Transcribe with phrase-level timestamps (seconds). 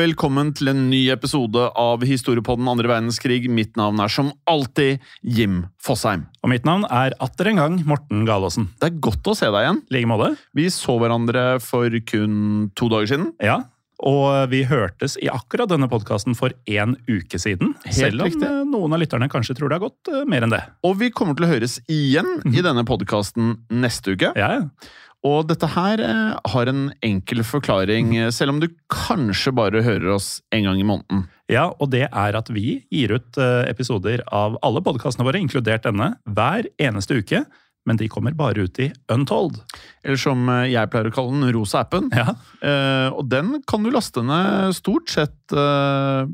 [0.00, 3.42] Velkommen til en ny episode av Historiepodden andre verdenskrig.
[3.52, 6.22] Mitt navn er som alltid Jim Fosheim.
[6.40, 8.70] Og mitt navn er atter en gang Morten Galaasen.
[8.80, 9.82] Det er godt å se deg igjen.
[9.90, 10.30] Lige like måte.
[10.56, 13.28] Vi så hverandre for kun to dager siden.
[13.44, 13.58] Ja,
[14.00, 17.74] og vi hørtes i akkurat denne podkasten for én uke siden.
[17.84, 18.48] Helt selv om riktig.
[18.48, 20.62] eh, noen av lytterne kanskje tror det har gått eh, mer enn det.
[20.88, 24.32] Og vi kommer til å høres igjen i denne podkasten neste uke.
[24.40, 24.90] Ja, ja.
[25.26, 30.14] Og dette her eh, har en enkel forklaring, eh, selv om du kanskje bare hører
[30.14, 31.26] oss en gang i måneden.
[31.50, 35.84] Ja, og det er at vi gir ut eh, episoder av alle podkastene våre, inkludert
[35.84, 37.44] denne, hver eneste uke.
[37.88, 39.56] Men de kommer bare ut i Untold.
[40.04, 42.10] Eller som eh, jeg pleier å kalle den, rosa appen.
[42.14, 46.26] Ja, Eh, og den kan du laste ned stort sett eh,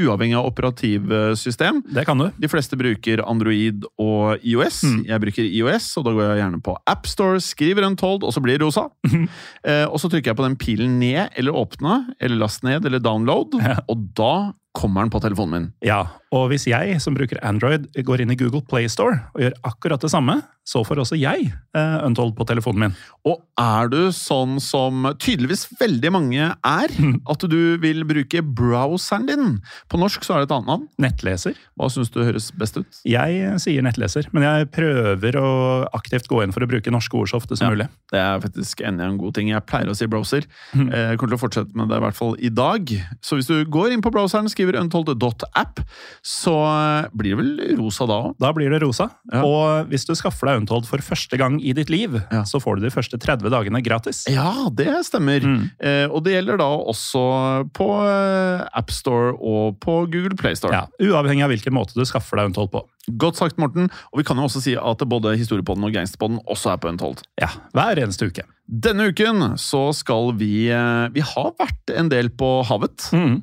[0.00, 1.82] uavhengig av operativsystem.
[1.92, 2.30] det kan du.
[2.40, 4.82] De fleste bruker Android og IOS.
[4.88, 5.02] Mm.
[5.10, 8.56] Jeg bruker IOS, og da går jeg gjerne på AppStore, skriver Untold, og så blir
[8.58, 8.86] det rosa.
[9.64, 12.98] eh, og så trykker jeg på den pilen ned eller åpne, eller last ned eller
[13.04, 13.76] download, Ja.
[13.88, 14.32] og da
[14.78, 15.68] kommer den på telefonen min.
[15.82, 19.56] Ja, og hvis jeg som bruker Android går inn i Google Play Store og gjør
[19.66, 20.36] akkurat det samme,
[20.68, 21.46] så får også jeg
[21.76, 22.96] uh, Untold på telefonen min.
[23.28, 26.92] Og er du sånn som tydeligvis veldig mange er,
[27.32, 29.46] at du vil bruke browseren din?
[29.88, 30.84] På norsk så er det et annet navn.
[31.00, 31.56] Nettleser.
[31.78, 33.00] Hva syns du høres best ut?
[33.08, 35.48] Jeg eh, sier nettleser, men jeg prøver å
[35.96, 37.72] aktivt gå inn for å bruke norske ord så ofte som Ja.
[37.74, 37.88] mulig.
[38.12, 39.48] Det er faktisk enda en god ting.
[39.52, 40.44] Jeg pleier å si browser.
[40.74, 42.92] Eh, Jeg kommer til å fortsette med det i hvert fall i dag.
[43.24, 45.80] Så hvis du går inn på browseren, skriver untold.app,
[46.24, 46.54] så
[47.16, 48.36] blir det vel rosa da òg.
[48.42, 49.08] Da blir det rosa.
[49.32, 49.42] Ja.
[49.46, 52.42] Og hvis du skaffer deg Untold for første gang i ditt liv, Ja.
[52.48, 54.24] så får du de første 30 dagene gratis.
[54.30, 55.40] Ja, det stemmer.
[55.40, 55.70] Mm.
[55.80, 57.24] Eh, og det gjelder da også
[57.76, 60.72] på eh, AppStore og på Google Playstore.
[60.74, 62.84] Ja, uavhengig av hvilken måte du skaffer deg Untold på.
[63.16, 63.88] Godt sagt, Morten.
[64.12, 67.22] Og vi kan jo også si at både Historiepodden og Gangsterpodden også er på Untold.
[67.40, 68.44] Ja, hver eneste uke.
[68.68, 73.08] Denne uken så skal vi eh, Vi har vært en del på havet.
[73.16, 73.38] Mm.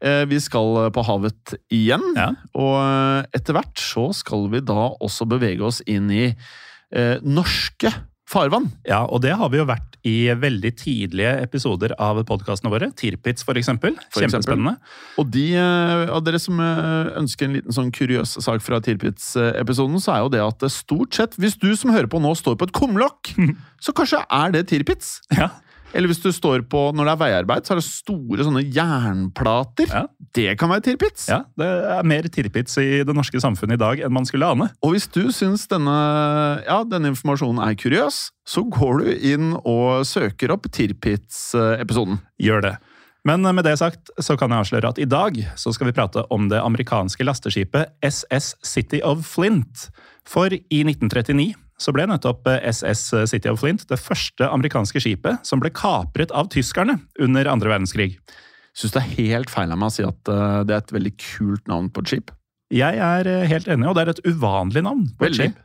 [0.00, 2.04] Eh, Vi skal på havet igjen.
[2.14, 2.30] Ja.
[2.54, 7.90] Og eh, etter hvert så skal vi da også bevege oss inn i eh, norske
[8.28, 8.68] farvann.
[8.88, 12.90] Ja, og det har vi jo vært i veldig tidlige episoder av podkastene våre.
[12.96, 13.96] Tirpitz, for eksempel.
[14.14, 14.54] For eksempel.
[14.54, 14.74] Kjempespennende.
[15.20, 20.00] Og de eh, av dere som eh, ønsker en liten sånn kuriøs sak fra Tirpitz-episoden,
[20.02, 22.68] så er jo det at stort sett, hvis du som hører på nå står på
[22.68, 23.32] et kumlokk,
[23.84, 25.18] så kanskje er det Tirpitz.
[25.34, 25.50] Ja.
[25.96, 29.88] Eller hvis du står på, når det er veiarbeid, så er det store sånne jernplater.
[29.88, 30.04] Ja.
[30.36, 31.28] Det kan være Tirpitz.
[31.30, 34.68] ja, det er mer Tirpitz i det norske samfunnet i dag enn man skulle ane.
[34.84, 35.94] Og hvis du syns denne,
[36.66, 42.20] ja, denne informasjonen er kuriøs, så går du inn og søker opp Tirpitz-episoden.
[42.42, 42.74] Gjør det.
[43.28, 46.22] Men med det sagt så kan jeg avsløre at i dag så skal vi prate
[46.32, 49.88] om det amerikanske lasteskipet SS City of Flint.
[50.28, 55.62] For i 1939 så ble nettopp SS City of Flint det første amerikanske skipet som
[55.62, 58.16] ble kapret av tyskerne under andre verdenskrig.
[58.78, 61.14] Syns det er helt feil av meg å si at eh, det er et veldig
[61.22, 62.34] kult navn på et skip.
[62.74, 65.46] Jeg er helt enig, og det er et uvanlig navn på et Veldig.
[65.54, 65.64] skip.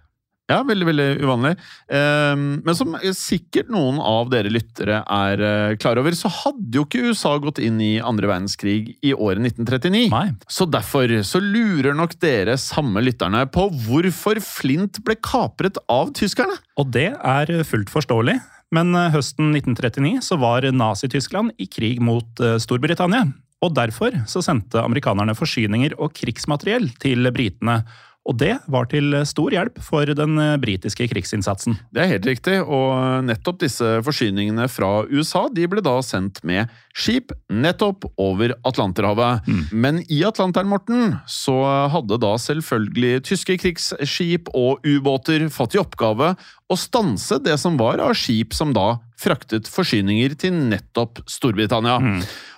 [0.51, 1.53] Ja, veldig, veldig uvanlig.
[1.87, 6.83] Eh, men som sikkert noen av dere lyttere er eh, klar over, så hadde jo
[6.83, 10.09] ikke USA gått inn i andre verdenskrig i året 1939.
[10.11, 10.25] Nei.
[10.51, 16.59] Så derfor så lurer nok dere samme lytterne på hvorfor Flint ble kapret av tyskerne.
[16.75, 18.41] Og det er fullt forståelig.
[18.73, 23.27] Men eh, høsten 1939 så var Nazi-Tyskland i krig mot eh, Storbritannia.
[23.63, 27.83] Og derfor så sendte amerikanerne forsyninger og krigsmateriell til britene.
[28.23, 31.75] Og det var til stor hjelp for den eh, britiske krigsinnsatsen.
[31.91, 36.71] Det er helt riktig, og nettopp disse forsyningene fra USA de ble da sendt med
[36.95, 39.49] skip nettopp over Atlanterhavet.
[39.75, 41.57] Men i Atlanteren, Morten, så
[41.91, 46.33] hadde da selvfølgelig tyske krigsskip og ubåter fått i oppgave
[46.71, 51.99] å stanse det som var av skip som da fraktet forsyninger til nettopp Storbritannia.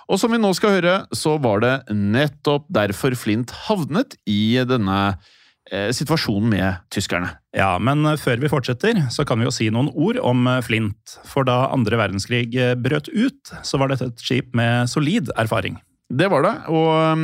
[0.06, 5.00] Og som vi nå skal høre, så var det nettopp derfor Flint havnet i denne
[5.10, 5.32] eh,
[5.66, 7.32] situasjonen med tyskerne.
[7.56, 11.16] Ja, men før vi fortsetter, så kan vi jo si noen ord om Flint.
[11.26, 12.52] For da andre verdenskrig
[12.82, 15.80] brøt ut, så var dette et skip med solid erfaring.
[16.06, 17.18] Det var det, og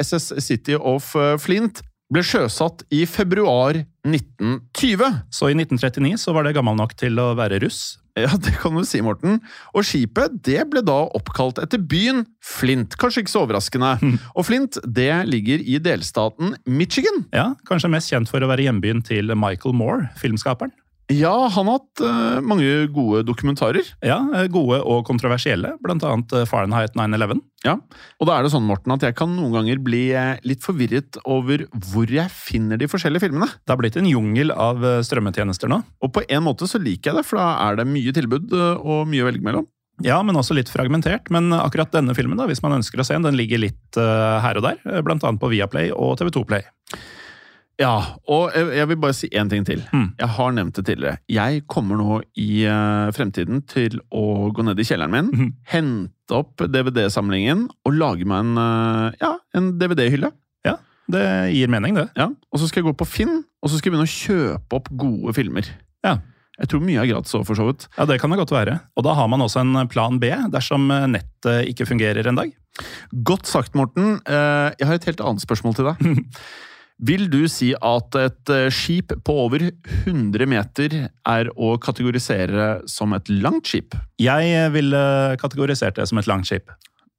[0.00, 1.10] SS City of
[1.42, 1.82] Flint
[2.12, 5.22] ble sjøsatt i februar 1920.
[5.34, 7.96] Så i 1939 så var det gammel nok til å være russ.
[8.16, 9.42] Ja, det kan du si, Morten.
[9.76, 12.96] Og skipet det ble da oppkalt etter byen Flint.
[13.00, 13.92] Kanskje ikke så overraskende.
[14.32, 17.26] Og Flint det ligger i delstaten Michigan.
[17.36, 20.72] Ja, Kanskje mest kjent for å være hjembyen til Michael Moore, filmskaperen.
[21.12, 23.86] Ja, han har hatt uh, mange gode dokumentarer.
[24.02, 24.18] Ja,
[24.50, 27.42] Gode og kontroversielle, annet eh, Fahrenheit 9-11.
[27.66, 27.76] Ja,
[28.20, 31.18] Og da er det sånn, Morten, at jeg kan noen ganger bli eh, litt forvirret
[31.24, 33.48] over hvor jeg finner de forskjellige filmene.
[33.64, 35.80] Det har blitt en jungel av eh, strømmetjenester nå.
[36.04, 38.84] Og på en måte så liker jeg det, for da er det mye tilbud eh,
[38.84, 39.66] og mye å velge mellom.
[40.04, 41.30] Ja, men også litt fragmentert.
[41.32, 44.36] Men akkurat denne filmen, da, hvis man ønsker å se den, den ligger litt uh,
[44.44, 45.00] her og der.
[45.06, 46.66] Blant annet på Viaplay og TV2 Play.
[47.76, 49.82] Ja, og jeg, vil bare si én ting til.
[49.92, 50.06] Mm.
[50.16, 51.20] Jeg har nevnt det tidligere.
[51.28, 55.50] Jeg kommer nå i uh, fremtiden til å gå ned i kjelleren min, mm.
[55.74, 60.32] hente opp DVD-samlingen og lage meg en, uh, ja, en DVD-hylle.
[60.64, 60.78] Ja,
[61.12, 62.08] det gir mening, det.
[62.16, 64.80] Ja, og så skal jeg gå på Finn, og så skal jeg begynne å kjøpe
[64.80, 65.68] opp gode filmer.
[66.06, 66.16] Ja.
[66.56, 67.84] Jeg tror mye er gratis òg, for så vidt.
[67.98, 68.78] Ja, Det kan det godt være.
[68.96, 72.54] Og da har man også en plan B dersom eh, nettet ikke fungerer en dag.
[73.28, 74.22] Godt sagt, Morten.
[74.24, 76.00] Eh, Jeg har et helt annet spørsmål til deg.
[77.04, 83.12] Vil du si at et eh, skip på over 100 meter er å kategorisere som
[83.12, 83.98] et langt skip?
[84.22, 85.02] Jeg eh, ville
[85.42, 86.72] kategorisert det som et langt skip.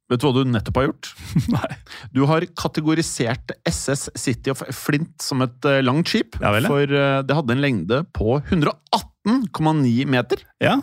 [0.08, 1.10] Vet du hva du nettopp har gjort?
[1.54, 1.70] Nei.
[2.16, 6.40] Du har kategorisert SS City of Flint som et eh, langt skip.
[6.42, 6.66] Ja vel.
[6.66, 10.42] For eh, det hadde en lengde på 118,9 meter.
[10.64, 10.80] Ja,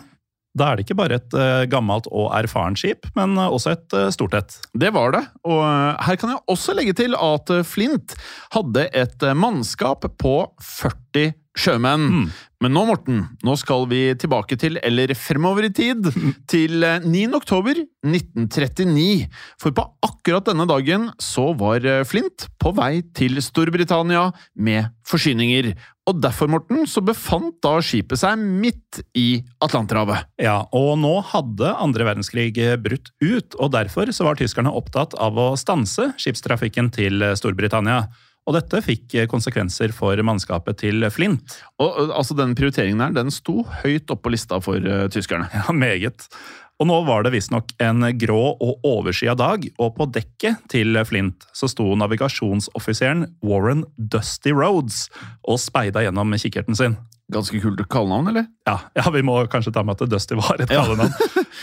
[0.56, 3.96] da er det ikke bare et eh, gammelt og erfarent skip, men eh, også et
[3.96, 4.58] eh, stort et.
[4.72, 5.24] Det var det.
[5.48, 5.62] Og
[6.06, 8.16] her kan jeg også legge til at Flint
[8.56, 12.06] hadde et mannskap på 40 sjømenn.
[12.06, 12.26] Mm.
[12.64, 16.08] Men nå, Morten, nå skal vi tilbake til, eller fremover i tid,
[16.52, 17.26] til eh, 9.
[17.36, 19.26] oktober 1939.
[19.60, 25.74] For på akkurat denne dagen så var eh, Flint på vei til Storbritannia med forsyninger.
[26.06, 30.28] Og derfor, Morten, så befant da skipet seg midt i Atlanterhavet.
[30.38, 35.16] Ja, og nå hadde andre verdenskrig eh, brutt ut, og derfor så var tyskerne opptatt
[35.18, 38.04] av å stanse skipstrafikken til eh, Storbritannia.
[38.46, 41.58] Og dette fikk eh, konsekvenser for mannskapet til Flint.
[41.82, 45.50] Og eh, altså, den prioriteringen her, den sto høyt oppe på lista for uh, tyskerne.
[45.54, 46.28] Ja, meget.
[46.76, 51.46] Og nå var det visstnok en grå og overskya dag, og på dekket til Flint
[51.56, 55.06] så sto navigasjonsoffiseren Warren Dusty Roads
[55.48, 56.98] og speida gjennom kikkerten sin.
[57.32, 58.44] Ganske kult kallenavn, eller?
[58.68, 61.10] Ja, ja, vi må kanskje ta med at Dusty var et kallenavn.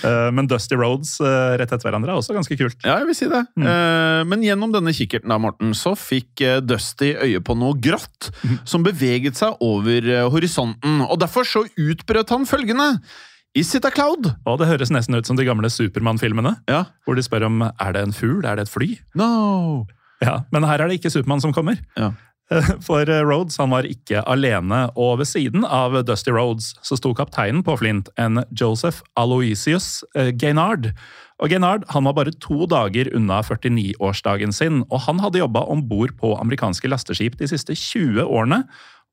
[0.03, 0.29] Ja.
[0.35, 2.75] Men Dusty Roads eh, rett etter hverandre er også ganske kult.
[2.83, 3.39] Ja, jeg vil si det.
[3.55, 3.69] Mm.
[4.27, 8.27] Men gjennom denne kikkerten da, Morten, så fikk eh, Dusty øye på noe grått
[8.67, 12.89] som beveget seg over eh, horisonten, og derfor så utbrøt han følgende.
[13.55, 14.33] Is it a cloud?
[14.49, 16.83] Og det høres nesten ut som de gamle Supermann-filmene, Ja.
[17.05, 18.95] hvor de spør om er det en fugl, er det et fly?
[19.15, 19.85] No.
[20.23, 21.77] Ja, Men her er det ikke Supermann som kommer.
[21.95, 22.11] Ja.
[22.87, 27.13] For eh, Rhodes han var ikke alene, og ved siden av Dusty Rhodes så sto
[27.17, 30.91] kapteinen på Flint, en Joseph Aloysius eh, Gaynard.
[31.41, 35.83] Og Gaynard han var bare to dager unna 49-årsdagen sin, og han hadde jobba om
[35.89, 38.63] bord på amerikanske lasteskip de siste 20 årene.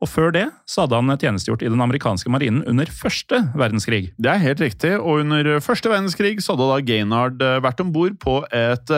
[0.01, 4.15] Og før det så hadde han tjenestegjort i den amerikanske marinen under første verdenskrig.
[4.17, 7.93] Det er helt riktig, og under første verdenskrig så hadde da Gaynard eh, vært om
[7.93, 8.95] bord på et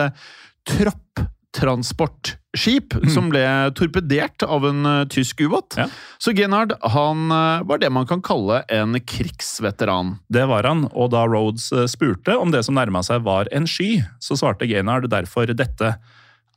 [2.95, 3.09] eh, mm.
[3.13, 3.43] som ble
[3.77, 5.77] torpedert av en uh, tysk ubåt.
[5.77, 5.87] Ja.
[6.21, 10.17] Så Gennard, han uh, var det man kan kalle en krigsveteran.
[10.29, 13.67] Det var han, og da Rhodes eh, spurte om det som nærma seg var en
[13.69, 15.95] sky, så svarte Gennard derfor dette.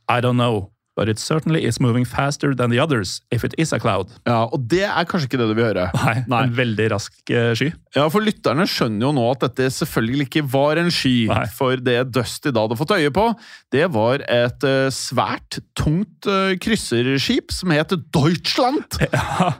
[0.07, 0.69] I don't know.
[0.97, 4.09] But it certainly is moving faster than the others, if it is a cloud.
[4.25, 5.85] Ja, Og det er kanskje ikke det du vil høre.
[6.25, 7.69] Nei, en veldig rask eh, sky.
[7.93, 11.27] Ja, for lytterne skjønner jo nå at dette selvfølgelig ikke var en sky.
[11.29, 11.43] Nei.
[11.53, 13.27] For det Dusty da hadde fått øye på,
[13.75, 18.97] det var et eh, svært tungt eh, krysserskip som het Deutschland.
[19.17, 19.53] Ja,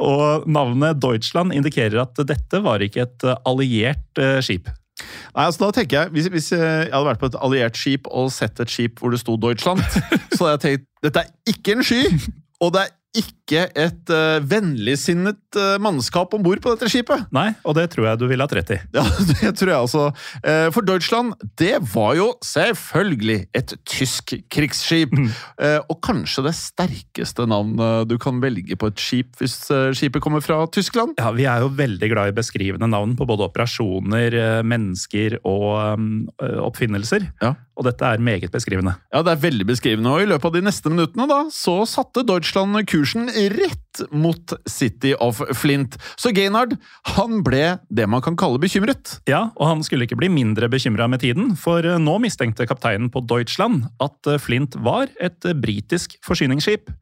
[0.00, 4.68] og navnet Deutschland indikerer at dette var ikke et alliert skip.
[5.34, 8.32] Nei, altså da tenker jeg, Hvis, hvis jeg hadde vært på et alliert skip og
[8.34, 9.82] sett et skip hvor det sto Deutschland,
[10.36, 12.00] så hadde jeg tenkt dette er ikke en sky,
[12.60, 12.90] og det er
[13.22, 17.26] ikke et uh, vennligsinnet uh, mannskap om bord på dette skipet.
[17.34, 18.78] Nei, og det tror jeg du ville hatt rett i.
[19.00, 20.04] Ja, det tror jeg også.
[20.44, 25.14] Uh, For Deutschland, det var jo selvfølgelig et tysk krigsskip.
[25.60, 29.56] Eh, Og kanskje det sterkeste navnet du kan velge på et skip hvis
[29.96, 31.16] skipet kommer fra Tyskland.
[31.18, 36.10] Ja, Vi er jo veldig glad i beskrivende navn på både operasjoner, mennesker og um,
[36.40, 37.26] oppfinnelser.
[37.42, 37.54] Ja.
[37.80, 38.92] Og dette er meget beskrivende.
[39.08, 42.26] Ja, det er veldig beskrivende, og i løpet av de neste minuttene da, så satte
[42.28, 45.96] Deutschland kursen rett mot City of Flint.
[46.16, 46.76] Så Gaynard,
[47.16, 49.16] han ble det man kan kalle bekymret.
[49.30, 53.10] Ja, og han skulle ikke bli mindre bekymra med tiden, for eh, nå mistenkte kapteinen
[53.12, 56.92] på Deutschland at eh, Flint var et eh, britisk forsyningsskip.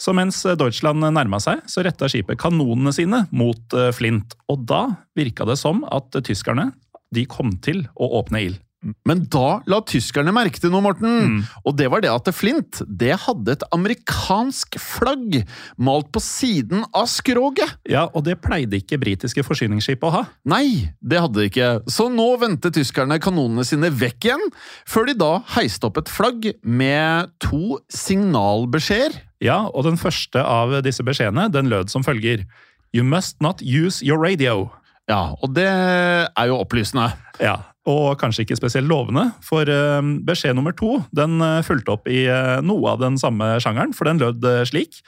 [0.00, 4.36] Så mens Deutschland nærma seg, så retta skipet kanonene sine mot Flint.
[4.52, 4.82] Og da
[5.16, 6.68] virka det som at tyskerne
[7.16, 8.60] de kom til å åpne ild.
[9.08, 11.08] Men da la tyskerne merke til noe, Morten.
[11.08, 11.38] Mm.
[11.66, 15.40] Og det var det at Flint det hadde et amerikansk flagg
[15.80, 17.76] malt på siden av skroget.
[17.88, 20.22] Ja, og det pleide ikke britiske forsyningsskip å ha.
[20.48, 21.70] Nei, det hadde de ikke.
[21.90, 24.48] Så nå vendte tyskerne kanonene sine vekk igjen,
[24.88, 29.22] før de da heiste opp et flagg med to signalbeskjeder.
[29.44, 32.46] Ja, og den første av disse beskjedene den lød som følger
[32.94, 34.70] You must not use your radio.
[35.10, 37.10] Ja, og det er jo opplysende.
[37.42, 42.10] Ja, og kanskje ikke spesielt lovende, for eh, beskjed nummer to den eh, fulgte opp
[42.10, 45.00] i eh, noe av den samme sjangeren, for den lød slik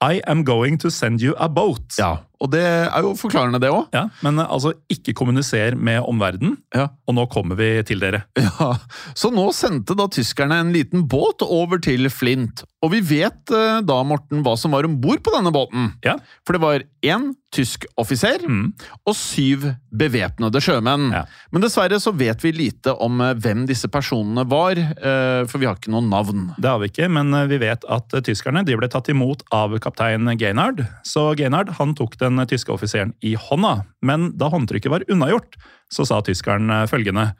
[0.00, 1.98] I am going to send you a boat.
[1.98, 3.88] Ja, og det er jo forklarende, det òg.
[3.94, 6.88] Ja, Men eh, altså, ikke kommuniser med omverdenen, Ja.
[7.06, 8.24] og nå kommer vi til dere.
[8.38, 8.72] Ja,
[9.14, 12.64] Så nå sendte da tyskerne en liten båt over til Flint.
[12.82, 15.92] Og vi vet eh, da, Morten, hva som var om bord på denne båten.
[16.04, 16.16] Ja.
[16.46, 18.72] For det var én tysk offiser Mm.
[19.08, 21.08] og syv bevæpnede sjømenn.
[21.12, 21.24] Ja.
[21.52, 25.66] Men dessverre så vet vi lite om eh, hvem disse personene var, eh, for vi
[25.68, 26.44] har ikke noen navn.
[26.56, 30.30] Det har vi ikke, men vi vet at tyskerne de ble tatt imot av kaptein
[30.40, 30.84] Gaynard.
[31.06, 35.58] Så Gaynard han tok den eh, tyske offiseren i hånda, men da håndtrykket var unnagjort,
[35.90, 37.32] så sa tyskeren eh, følgende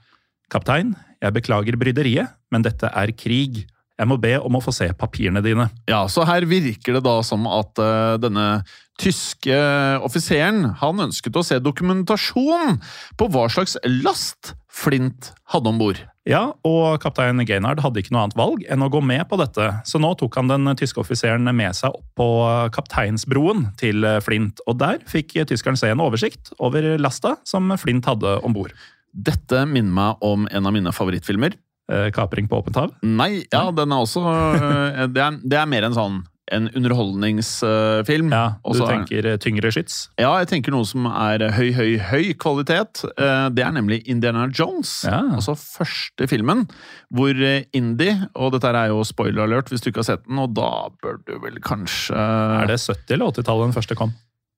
[0.51, 3.63] Kaptein, jeg beklager bryderiet, men dette er krig.
[4.01, 5.69] Jeg må be om å få se papirene dine.
[5.87, 8.65] Ja, Så her virker det da som at uh, denne
[8.99, 9.55] tyske
[10.03, 12.81] offiseren han ønsket å se dokumentasjon
[13.21, 16.01] på hva slags last Flint hadde om bord.
[16.29, 19.71] Ja, og kaptein Gaynard hadde ikke noe annet valg enn å gå med på dette,
[19.89, 22.29] så nå tok han den tyske offiseren med seg opp på
[22.77, 28.37] kapteinsbroen til Flint, og der fikk tyskeren se en oversikt over lasta som Flint hadde
[28.45, 28.77] om bord.
[29.11, 31.57] Dette minner meg om en av mine favorittfilmer.
[31.91, 32.93] Eh, Kapring på åpent hav.
[33.03, 36.21] Nei, ja, den er også eh, Det er, det er mer en sånn
[36.51, 38.31] en underholdningsfilm.
[38.33, 40.09] Ja, du Også er- tenker eh, tyngre skyts.
[40.19, 43.05] Ja, jeg tenker noe som er høy, høy, høy kvalitet.
[43.17, 45.05] Eh, Det er nemlig Indiana Jones.
[45.05, 45.21] Ja.
[45.37, 46.67] Altså første filmen,
[47.15, 50.39] hvor eh, Indy Og dette er jo spoiler alert hvis du ikke har sett den,
[50.39, 54.13] og da bør du vel kanskje Er det 70- eller 80-tallet den første kom?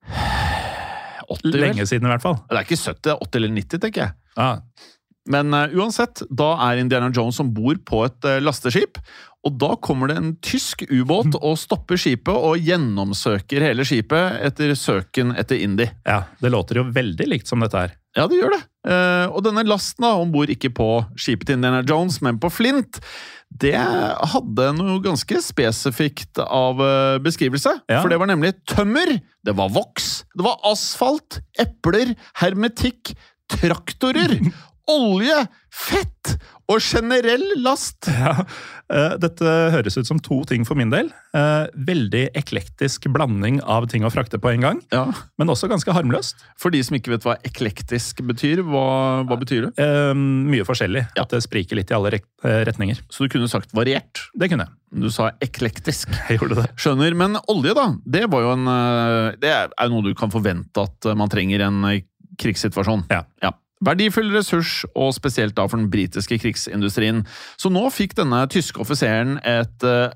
[1.32, 1.54] 80.
[1.60, 2.36] Lenge siden, i hvert fall.
[2.50, 4.12] Det er ikke 70, det er 80 eller 90, tenker jeg.
[4.36, 4.50] Ja,
[5.32, 8.98] Men uh, uansett, da er Indiana Jones om bord på et uh, lasteskip.
[9.42, 14.74] Og da kommer det en tysk ubåt og stopper skipet og gjennomsøker hele skipet etter
[14.78, 15.88] søken etter Indy.
[16.06, 17.96] ja, det låter jo veldig likt som dette her.
[18.14, 18.62] Ja, det gjør det.
[18.92, 22.50] Eh, og denne lasten da, om bord ikke på skipet til Indiana Jones, men på
[22.52, 23.00] Flint,
[23.62, 27.74] det hadde noe ganske spesifikt av eh, beskrivelse.
[27.90, 28.02] Ja.
[28.02, 33.14] For det var nemlig tømmer, det var voks, det var asfalt, epler, hermetikk,
[33.52, 34.38] traktorer,
[34.92, 36.36] olje, fett
[36.70, 38.06] og generell last.
[38.08, 38.44] Ja,
[38.92, 39.44] eh, Dette
[39.74, 41.08] høres ut som to ting for min del.
[41.36, 45.06] Eh, Veldig eklektisk blanding av ting å frakte på en gang, Ja.
[45.40, 46.44] men også ganske harmløst.
[46.60, 49.72] For de som ikke vet hva eklektisk betyr, hva, hva betyr det?
[49.82, 51.06] Eh, Mye forskjellig.
[51.16, 51.24] Ja.
[51.26, 53.00] At det spriker litt i alle retninger.
[53.10, 54.22] Så du kunne sagt variert.
[54.38, 55.02] Det kunne jeg.
[55.02, 56.08] Du sa eklektisk.
[56.28, 56.68] Jeg gjorde det.
[56.76, 58.66] Skjønner, men olje da, det var jo en
[59.40, 61.82] Det er noe du kan forvente at man trenger i en
[62.38, 63.04] krigssituasjon.
[63.10, 63.24] Ja.
[63.42, 63.52] Ja.
[63.82, 67.24] Verdifull ressurs, og spesielt da for den britiske krigsindustrien.
[67.60, 70.12] Så nå fikk denne tyske offiseren et eh,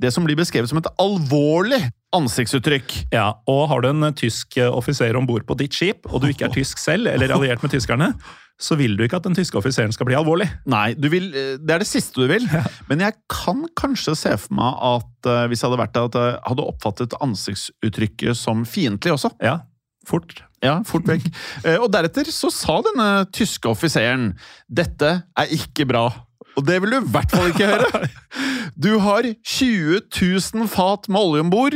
[0.00, 1.80] det som blir beskrevet som et alvorlig
[2.16, 2.94] ansiktsuttrykk.
[3.12, 6.30] Ja, og har du en tysk eh, offiser om bord på ditt skip, og du
[6.30, 8.12] ikke er tysk selv, eller alliert med tyskerne,
[8.58, 10.48] så vil du ikke at den tyske offiseren skal bli alvorlig.
[10.66, 12.46] Nei, du vil, eh, det er det siste du vil.
[12.90, 16.18] Men jeg kan kanskje se for meg at eh, hvis jeg hadde vært der, at
[16.18, 19.34] jeg hadde oppfattet ansiktsuttrykket som fiendtlig også.
[19.44, 19.60] Ja,
[20.08, 20.38] fort.
[20.64, 21.28] Ja, fort vekk.
[21.66, 24.32] Eh, og deretter så sa denne tyske offiseren
[24.66, 26.08] dette er ikke bra.
[26.58, 28.06] Og det vil du i hvert fall ikke høre!
[28.78, 31.74] Du har 20 000 fat med olje om bord.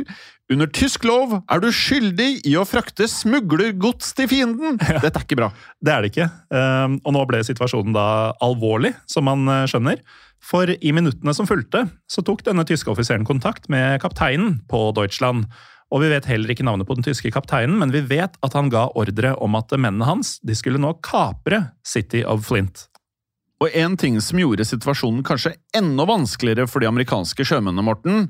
[0.52, 4.76] Under tysk lov er du skyldig i å frakte smuglergods til fienden!
[4.78, 5.48] Dette er ikke bra.
[5.82, 6.28] Det er det ikke.
[6.54, 8.04] Ehm, Og nå ble situasjonen da
[8.44, 10.02] alvorlig, som man eh, skjønner.
[10.42, 15.46] For i minuttene som fulgte, så tok denne tyske offiseren kontakt med kapteinen på Deutschland.
[15.92, 18.70] Og vi vet heller ikke navnet på den tyske kapteinen, men vi vet at han
[18.72, 22.86] ga ordre om at mennene hans de skulle nå kapre City of Flint.
[23.62, 28.26] Og en ting som gjorde situasjonen kanskje enda vanskeligere for de amerikanske sjømennene, Morten,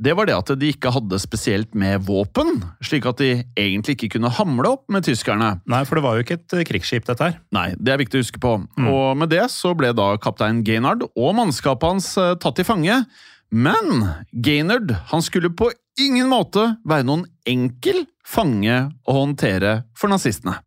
[0.00, 4.14] det var det at de ikke hadde spesielt med våpen, slik at de egentlig ikke
[4.14, 5.50] kunne hamle opp med tyskerne.
[5.68, 7.36] Nei, for det var jo ikke et eh, krigsskip, dette her.
[7.52, 8.54] Nei, det er viktig å huske på.
[8.80, 13.02] Og med det så ble da kaptein Gaynard og mannskapet hans eh, tatt til fange.
[13.50, 20.60] Men Gaynard han skulle på ingen måte være noen enkel fange å håndtere for nazistene.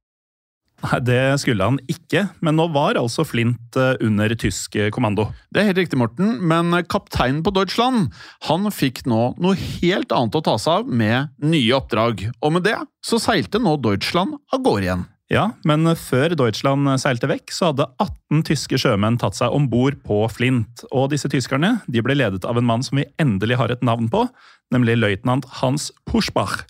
[0.83, 5.29] Nei, Det skulle han ikke, men nå var altså Flint eh, under tysk eh, kommando.
[5.53, 8.11] Det er helt riktig, Morten, men kapteinen på Deutschland
[8.49, 12.27] han fikk nå noe helt annet å ta seg av med nye oppdrag.
[12.43, 12.75] Og med det
[13.05, 15.07] så seilte nå Deutschland av gårde igjen.
[15.33, 19.95] Ja, men før Deutschland seilte vekk, så hadde 18 tyske sjømenn tatt seg om bord
[20.05, 20.83] på Flint.
[20.93, 24.11] Og disse tyskerne de ble ledet av en mann som vi endelig har et navn
[24.13, 24.27] på,
[24.73, 26.61] nemlig løytnant Hans Puschbach.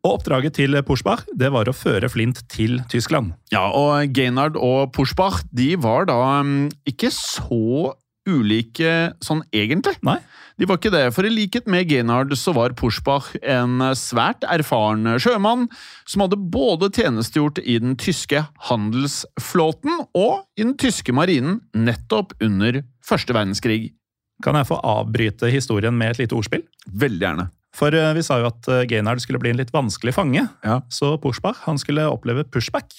[0.00, 3.34] Og Oppdraget til Puschbach det var å føre Flint til Tyskland.
[3.52, 7.92] Ja, og Gaynard og Puschbach de var da mm, ikke så
[8.26, 9.96] ulike sånn egentlig.
[10.06, 10.18] Nei,
[10.58, 15.04] De var ikke det, for i likhet med Genhard så var Pushbach en svært erfaren
[15.20, 15.66] sjømann
[16.08, 18.40] som hadde både tjenestegjort i den tyske
[18.70, 23.92] handelsflåten og i den tyske marinen nettopp under første verdenskrig.
[24.42, 26.64] kan jeg få avbryte historien med et lite ordspill?
[26.92, 27.46] Veldig gjerne.
[27.76, 30.80] For eh, vi sa jo at Genhard skulle bli en litt vanskelig fange, Ja.
[30.88, 32.92] så Pushbach han skulle oppleve pushback.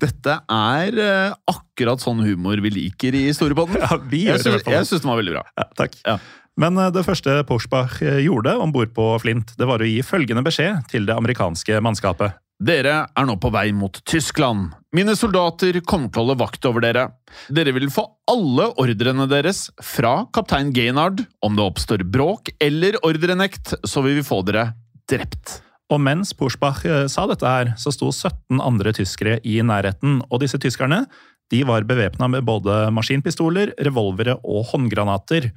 [0.00, 3.80] Dette er eh, akkurat sånn humor vi liker i Storepodden.
[3.84, 5.46] Ja, vi gjør jeg det syns, jeg syns den var veldig bra.
[5.58, 5.96] Ja, takk.
[6.06, 6.18] Ja.
[6.60, 10.00] Men eh, det første Puschbach eh, gjorde om bord på Flint, det var å gi
[10.06, 12.38] følgende beskjed til det amerikanske mannskapet.
[12.60, 14.74] Dere er nå på vei mot Tyskland.
[14.92, 17.06] Mine soldater kommer til å holde vakt over dere.
[17.48, 21.22] Dere vil få alle ordrene deres fra kaptein Gaynard.
[21.40, 24.74] Om det oppstår bråk eller ordrenekt, så vil vi få dere
[25.08, 25.62] drept.
[25.90, 30.42] Og mens Puschbach eh, sa dette her, så sto 17 andre tyskere i nærheten, og
[30.44, 31.04] disse tyskerne
[31.50, 35.50] de var bevæpna med både maskinpistoler, revolvere og håndgranater.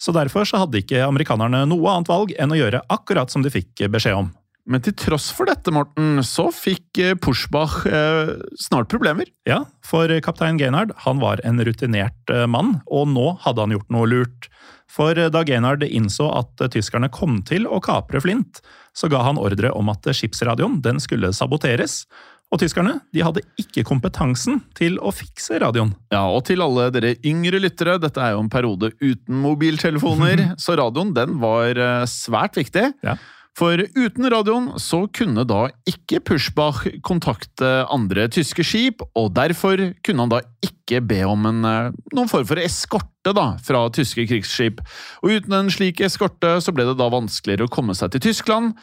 [0.00, 3.50] Så derfor så hadde ikke amerikanerne noe annet valg enn å gjøre akkurat som de
[3.52, 4.30] fikk beskjed om.
[4.68, 9.30] Men til tross for dette, Morten, så fikk Pushbach eh, snart problemer.
[9.48, 13.94] Ja, for kaptein Gaynard han var en rutinert eh, mann, og nå hadde han gjort
[13.94, 14.50] noe lurt.
[14.90, 18.60] For eh, da Gaynard innså at eh, tyskerne kom til å kapre Flint,
[18.96, 22.04] så ga han ordre om at eh, skipsradioen den skulle saboteres.
[22.50, 25.92] Og tyskerne de hadde ikke kompetansen til å fikse radioen.
[26.10, 30.74] Ja, og til alle dere yngre lyttere, dette er jo en periode uten mobiltelefoner, så
[30.80, 32.88] radioen den var eh, svært viktig.
[33.06, 33.16] Ja.
[33.58, 40.24] For uten radioen så kunne da ikke Pushbach kontakte andre tyske skip, og derfor kunne
[40.24, 44.80] han da ikke be om en, eh, noen form for eskorte da, fra tyske krigsskip.
[45.22, 48.74] Og uten en slik eskorte så ble det da vanskeligere å komme seg til Tyskland.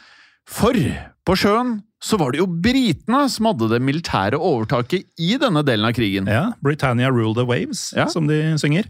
[0.48, 5.64] For på sjøen så var det jo britene som hadde det militære overtaket i denne
[5.66, 6.28] delen av krigen.
[6.30, 8.06] Ja, Britannia rule the waves, Ja.
[8.06, 8.84] som de synger.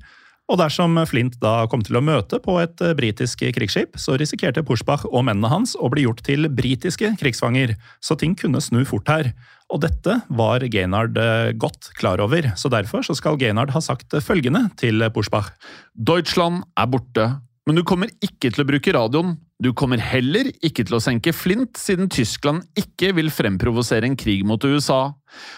[0.49, 4.65] Og dersom Flint da kom til å møte på et eh, britisk krigsskip, så risikerte
[4.65, 9.13] Pushbach og mennene hans å bli gjort til britiske krigsfanger, så ting kunne snu fort
[9.13, 9.33] her.
[9.69, 14.17] Og dette var Gaynard eh, godt klar over, så derfor så skal Gaynard ha sagt
[14.25, 15.53] følgende til Pushbach.
[15.93, 17.29] Deutschland er borte,
[17.69, 19.37] men du kommer ikke til å bruke radioen.
[19.59, 24.45] Du kommer heller ikke til å senke Flint, siden Tyskland ikke vil fremprovosere en krig
[24.47, 25.17] mot USA.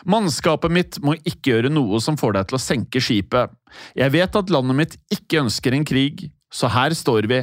[0.08, 3.52] Mannskapet mitt må ikke gjøre noe som får deg til å senke skipet.
[3.92, 7.42] Jeg vet at landet mitt ikke ønsker en krig, så her står vi.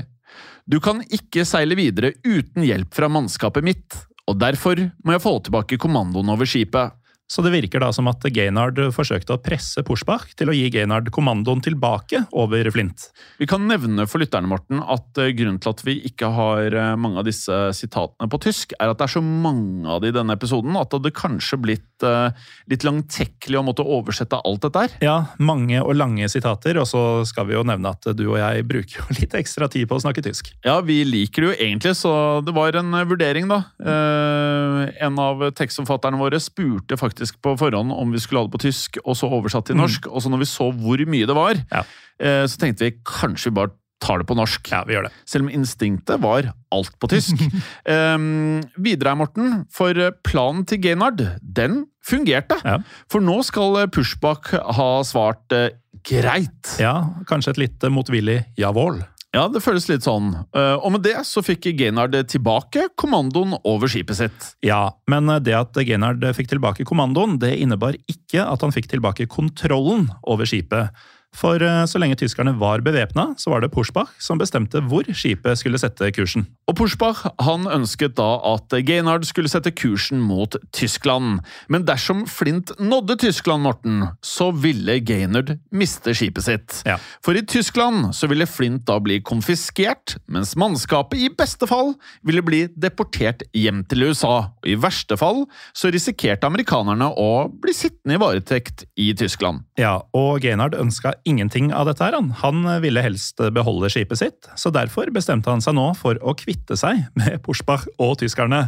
[0.66, 5.38] Du kan ikke seile videre uten hjelp fra mannskapet mitt, og derfor må jeg få
[5.46, 6.98] tilbake kommandoen over skipet.
[7.28, 11.10] Så det virker da som at Gaynard forsøkte å presse Pushbach til å gi Gaynard
[11.12, 13.10] kommandoen tilbake over Flint.
[13.42, 16.94] Vi kan nevne for lytterne Morten, at eh, grunnen til at vi ikke har eh,
[16.96, 20.16] mange av disse sitatene på tysk, er at det er så mange av de i
[20.16, 22.32] denne episoden at det hadde kanskje blitt uh,
[22.72, 24.96] litt langtekkelig å måtte oversette alt dette her.
[25.04, 28.64] Ja, mange og lange sitater, og så skal vi jo nevne at du og jeg
[28.70, 30.54] bruker jo litt ekstra tid på å snakke tysk.
[30.66, 32.14] Ja, vi liker det jo egentlig, så
[32.46, 33.62] det var en vurdering, da.
[33.84, 38.54] Uh, en av tekstforfatterne våre spurte faktisk faktisk på forhånd om vi skulle ha det
[38.54, 40.06] på tysk, og så oversatt til norsk.
[40.06, 40.14] Mm.
[40.14, 41.84] Og så når vi så hvor mye det var, ja.
[42.22, 44.70] eh, så tenkte vi kanskje vi bare tar det på norsk.
[44.70, 45.14] Ja, vi gjør det.
[45.26, 47.42] Selv om instinktet var alt på tysk.
[47.90, 52.60] um, videre, Morten, for planen til Gaynard, den fungerte.
[52.62, 52.78] Ja.
[53.10, 55.72] For nå skal Pushback ha svart uh,
[56.06, 56.78] greit.
[56.78, 59.02] Ja, kanskje et litt motvillig javål.
[59.36, 60.32] Ja, det føles litt sånn.
[60.56, 64.48] Eh, og med det så fikk Gaynard tilbake kommandoen over skipet sitt.
[64.66, 69.28] Ja, men det at Gaynard fikk tilbake kommandoen, det innebar ikke at han fikk tilbake
[69.32, 70.96] kontrollen over skipet.
[71.36, 75.60] For eh, så lenge tyskerne var bevæpna, så var det Pushbach som bestemte hvor skipet
[75.60, 76.48] skulle sette kursen.
[76.70, 81.42] Og Pushbach han ønsket da at Gaynard skulle sette kursen mot Tyskland.
[81.70, 86.80] Men dersom Flint nådde Tyskland, Morten, så ville Gaynard miste skipet sitt.
[86.88, 86.98] Ja.
[87.24, 91.94] For i Tyskland så ville Flint da bli konfiskert, mens mannskapet i beste fall
[92.26, 94.50] ville bli deportert hjem til USA.
[94.64, 95.46] Og i verste fall
[95.78, 99.66] så risikerte amerikanerne å bli sittende i varetekt i Tyskland.
[99.80, 102.04] Ja, og Gaynard ønska ingenting av dette.
[102.04, 102.18] her.
[102.44, 102.66] Han.
[102.82, 107.06] ville helst beholde skipet sitt, så derfor bestemte han seg nå for å kvitte seg
[107.20, 108.68] med Pushbach og tyskerne.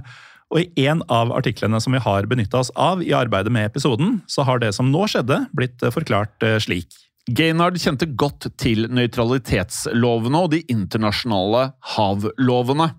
[0.50, 4.22] Og I en av artiklene som vi har benytta oss av i arbeidet med episoden,
[4.28, 6.96] så har det som nå skjedde, blitt forklart eh, slik.
[7.30, 12.90] Gaynard kjente godt til nøytralitetslovene og de internasjonale havlovene.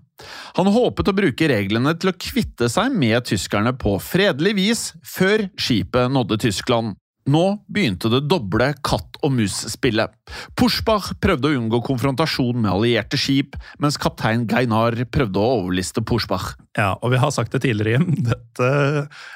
[0.55, 5.47] Han håpet å bruke reglene til å kvitte seg med tyskerne på fredelig vis før
[5.59, 6.95] skipet nådde Tyskland.
[7.29, 10.13] Nå begynte det doble katt og mus-spillet.
[10.57, 16.55] Pushbach prøvde å unngå konfrontasjon med allierte skip, mens kaptein Geinar prøvde å overliste Pushbach.
[16.77, 18.23] Ja, og vi har sagt det tidligere, Jim.
[18.25, 18.71] Dette,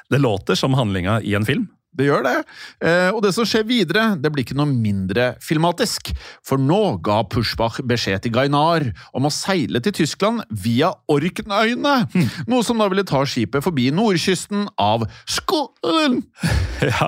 [0.10, 1.68] det låter som handlinga i en film.
[1.96, 2.36] Det gjør det.
[2.84, 6.12] Eh, og det som skjer videre, det blir ikke noe mindre filmatisk.
[6.46, 11.96] For nå ga Pushbach beskjed til Gainar om å seile til Tyskland via Orknøyene.
[12.12, 12.28] Mm.
[12.52, 16.22] Noe som da ville ta skipet forbi nordkysten av Skålen.
[16.86, 17.08] Ja,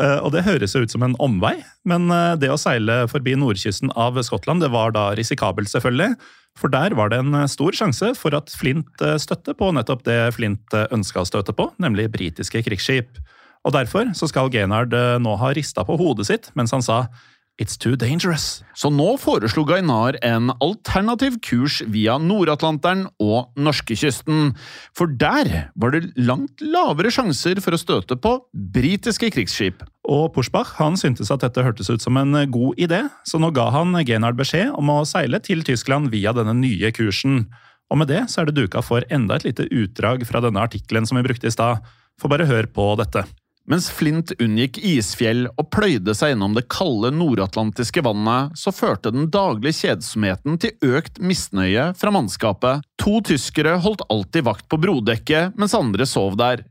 [0.00, 1.52] eh, og det høres jo ut som en omvei,
[1.86, 6.16] men eh, det å seile forbi nordkysten av Skottland, det var da risikabelt, selvfølgelig.
[6.58, 10.76] For der var det en stor sjanse for at Flint støtte på nettopp det Flint
[10.88, 13.20] ønska å støte på, nemlig britiske krigsskip.
[13.64, 17.06] Og Derfor så skal Gaynard eh, nå ha rista på hodet sitt mens han sa
[17.54, 18.64] It's too dangerous.
[18.74, 24.56] Så nå foreslo Gainar en alternativ kurs via Nord-Atlanteren og norskekysten.
[24.98, 28.32] For der var det langt lavere sjanser for å støte på
[28.74, 29.84] britiske krigsskip.
[30.02, 33.68] Og Pushbach han syntes at dette hørtes ut som en god idé, så nå ga
[33.70, 37.44] han Gaynard beskjed om å seile til Tyskland via denne nye kursen.
[37.86, 41.06] Og med det så er det duka for enda et lite utdrag fra denne artikkelen
[41.06, 41.86] som vi brukte i stad.
[42.18, 43.28] Få bare hør på dette.
[43.64, 49.30] Mens Flint unngikk isfjell og pløyde seg gjennom det kalde nordatlantiske vannet, så førte den
[49.32, 52.84] daglige kjedsomheten til økt misnøye fra mannskapet.
[53.00, 56.66] To tyskere holdt alltid vakt på brodekket, mens andre sov der.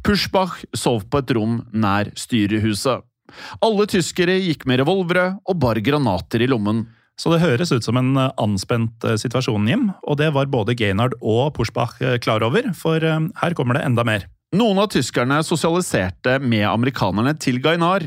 [0.00, 3.04] Pushbach sov på et rom nær styrehuset.
[3.60, 6.86] Alle tyskere gikk med revolvere og bar granater i lommen.
[7.20, 11.18] Så det høres ut som en anspent eh, situasjon, Jim, og det var både Gaynard
[11.18, 14.28] og Pushbach eh, klar over, for eh, her kommer det enda mer.
[14.56, 18.06] Noen av tyskerne sosialiserte med amerikanerne til Gainar.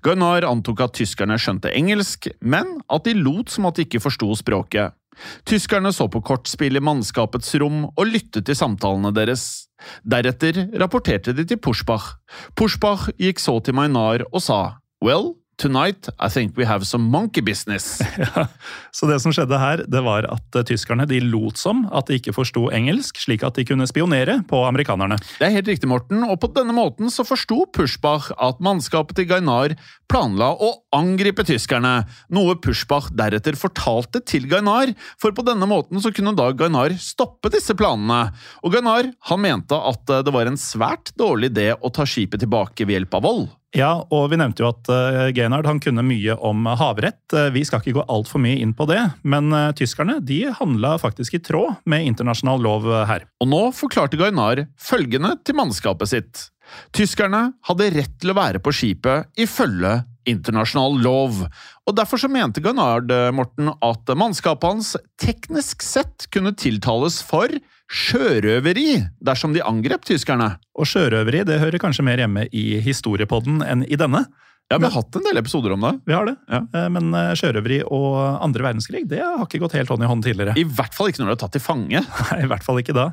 [0.00, 4.30] Gainar antok at tyskerne skjønte engelsk, men at de lot som at de ikke forsto
[4.40, 4.96] språket.
[5.44, 9.68] Tyskerne så på kortspill i mannskapets rom og lyttet til samtalene deres.
[10.00, 12.14] Deretter rapporterte de til Pushbach.
[12.56, 14.62] Pushbach gikk så til Mainar og sa
[15.04, 18.00] Well, Tonight, I think we have some monkey business.
[18.22, 18.46] Ja,
[18.90, 22.18] så det som skjedde her, det var at uh, tyskerne de lot som at de
[22.18, 25.20] ikke forsto engelsk, slik at de kunne spionere på amerikanerne.
[25.38, 29.28] Det er helt riktig, Morten, og på denne måten så forsto Pushbach at mannskapet til
[29.30, 29.76] Gainar
[30.10, 31.94] planla å angripe tyskerne,
[32.34, 37.52] noe Pushbach deretter fortalte til Gainar, for på denne måten så kunne da Gainar stoppe
[37.54, 38.32] disse planene.
[38.66, 42.42] Og Gainar han mente at uh, det var en svært dårlig idé å ta skipet
[42.42, 43.50] tilbake ved hjelp av vold.
[43.72, 47.22] Ja, og vi nevnte jo at uh, Genard han kunne mye om havrett.
[47.32, 51.38] Uh, vi skal ikke gå altfor mye inn på det, men tyskerne de handla faktisk
[51.38, 53.24] i tråd med internasjonal lov her.
[53.40, 56.46] Og nå forklarte Gainar følgende til mannskapet sitt.
[56.94, 61.40] Tyskerne hadde rett til å være på skipet ifølge internasjonal lov,
[61.82, 67.50] og derfor så mente Garnard Morten at mannskapet hans teknisk sett kunne tiltales for
[67.92, 70.54] sjørøveri dersom de angrep tyskerne.
[70.78, 74.24] Og sjørøveri det hører kanskje mer hjemme i historiepodden enn i denne.
[74.70, 75.90] Ja, Vi har hatt en del episoder om det.
[76.08, 76.62] Vi har det, Ja.
[76.72, 80.24] Eh, men eh, sjørøveri og andre verdenskrig det har ikke gått helt hånd i hånd
[80.24, 80.54] tidligere.
[80.56, 82.00] I hvert fall ikke når du er tatt til fange.
[82.30, 83.04] Nei, I hvert fall ikke da.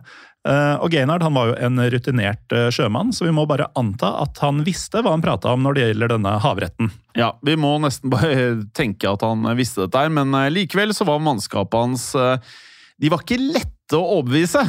[0.47, 4.39] Eh, Og Gaynard han var jo en rutinert sjømann, så vi må bare anta at
[4.45, 6.93] han visste hva han prata om når det gjelder denne havretten.
[7.19, 11.19] Ja, Vi må nesten bare tenke at han visste dette her, men likevel så var
[11.19, 12.07] mannskapet hans
[12.99, 14.61] De var ikke lette å overbevise.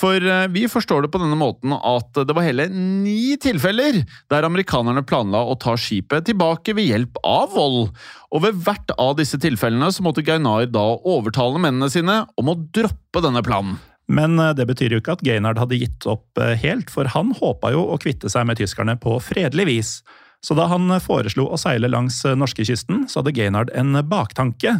[0.00, 4.00] For eh, vi forstår det på denne måten at det var hele ni tilfeller
[4.32, 7.92] der amerikanerne planla å ta skipet tilbake ved hjelp av vold.
[8.32, 12.56] Og ved hvert av disse tilfellene så måtte Gainar da overtale mennene sine om å
[12.56, 13.78] droppe denne planen.
[14.08, 17.34] Men eh, det betyr jo ikke at Gaynard hadde gitt opp eh, helt, for han
[17.36, 19.96] håpa jo å kvitte seg med tyskerne på fredelig vis.
[20.44, 24.76] Så da han foreslo å seile langs norskekysten, så hadde Gaynard en baktanke.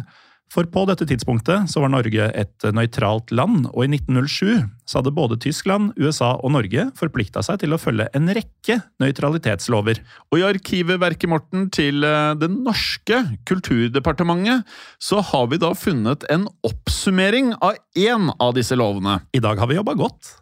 [0.53, 5.13] For på dette tidspunktet så var Norge et nøytralt land, og i 1907 så hadde
[5.15, 9.99] både Tyskland, USA og Norge forplikta seg til å følge en rekke nøytralitetslover.
[10.31, 14.63] Og i arkivet, Verke Morten, til eh, det norske kulturdepartementet,
[15.03, 19.19] så har vi da funnet en oppsummering av én av disse lovene.
[19.35, 20.37] I dag har vi jobba godt.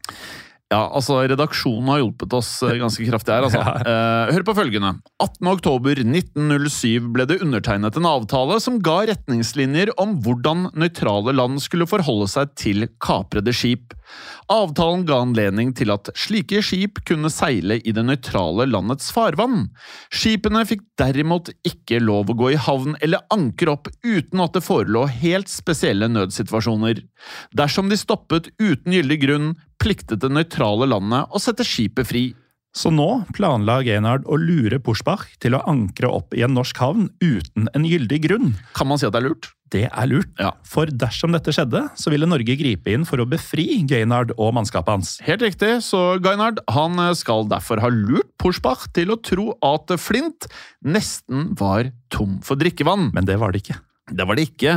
[0.73, 3.45] Ja, altså Redaksjonen har hjulpet oss eh, ganske kraftig her.
[3.45, 3.61] altså.
[3.61, 4.31] Ja.
[4.33, 4.95] hør på følgende.
[5.21, 12.29] 18.10.1907 ble det undertegnet en avtale som ga retningslinjer om hvordan nøytrale land skulle forholde
[12.31, 13.93] seg til kaprede skip.
[14.51, 19.69] Avtalen ga anledning til at slike skip kunne seile i det nøytrale landets farvann.
[20.13, 24.65] Skipene fikk derimot ikke lov å gå i havn eller ankre opp uten at det
[24.65, 27.01] forelå helt spesielle nødsituasjoner.
[27.57, 32.25] Dersom de stoppet uten gyldig grunn, pliktet det nøytrale landet å sette skipet fri.
[32.75, 37.05] Så nå planla Genard å lure Pushbach til å ankre opp i en norsk havn
[37.23, 38.49] uten en gyldig grunn.
[38.75, 39.47] Kan man si at det er lurt?
[39.71, 40.51] Det er lurt, Ja.
[40.63, 44.91] for dersom dette skjedde, så ville Norge gripe inn for å befri Gaynard og mannskapet
[44.91, 45.17] hans.
[45.25, 50.45] Helt riktig, så Geynard han skal derfor ha lurt Pushbach til å tro at Flint
[50.83, 53.11] nesten var tom for drikkevann.
[53.15, 53.79] Men det var det ikke.
[54.05, 54.73] Det var det ikke,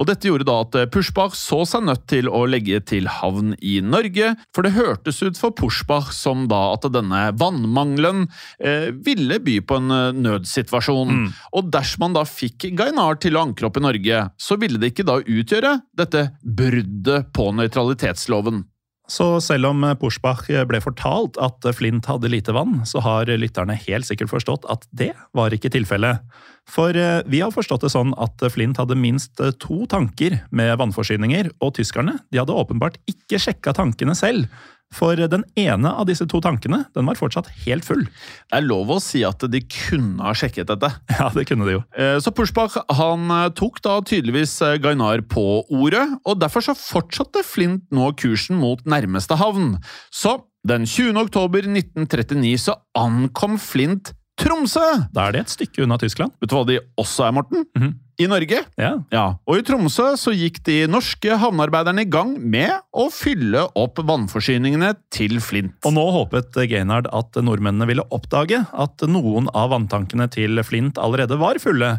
[0.00, 3.74] og dette gjorde da at Pushbach så seg nødt til å legge til havn i
[3.84, 8.24] Norge, for det hørtes ut for Pushbach som da at denne vannmangelen
[8.56, 11.12] eh, ville by på en nødsituasjon.
[11.12, 11.30] nødsituasjon.
[11.60, 14.94] Og dersom man da fikk Gainard til å ankre opp i Norge, så ville det
[14.94, 18.64] ikke da utgjøre dette bruddet på nøytralitetsloven.
[19.10, 24.06] Så selv om Pushbach ble fortalt at Flint hadde lite vann, så har lytterne helt
[24.06, 26.22] sikkert forstått at det var ikke tilfellet.
[26.70, 30.76] For eh, vi har forstått det sånn at Flint hadde minst eh, to tanker med
[30.80, 34.46] vannforsyninger, og tyskerne de hadde åpenbart ikke sjekka tankene selv.
[34.90, 38.02] For den ene av disse to tankene den var fortsatt helt full.
[38.50, 40.90] Det er lov å si at de kunne ha sjekket dette.
[41.20, 41.82] Ja, det kunne de jo.
[41.94, 46.74] Eh, Så Pushbach han eh, tok da tydeligvis eh, Gainar på ordet, og derfor så
[46.78, 49.76] fortsatte Flint nå kursen mot nærmeste havn.
[50.10, 51.14] Så den 20.
[51.22, 54.84] oktober 1939 så ankom Flint Tromsø!
[55.12, 56.32] Da er det et stykke unna Tyskland.
[56.40, 57.66] Vet du hva de også er, Morten?
[57.76, 57.98] Mhm.
[58.20, 58.58] I Norge.
[58.76, 63.62] Ja, Ja, og i Tromsø så gikk de norske havnearbeiderne i gang med å fylle
[63.80, 65.78] opp vannforsyningene til Flint.
[65.88, 71.38] Og nå håpet Gaynard at nordmennene ville oppdage at noen av vanntankene til Flint allerede
[71.40, 71.94] var fulle.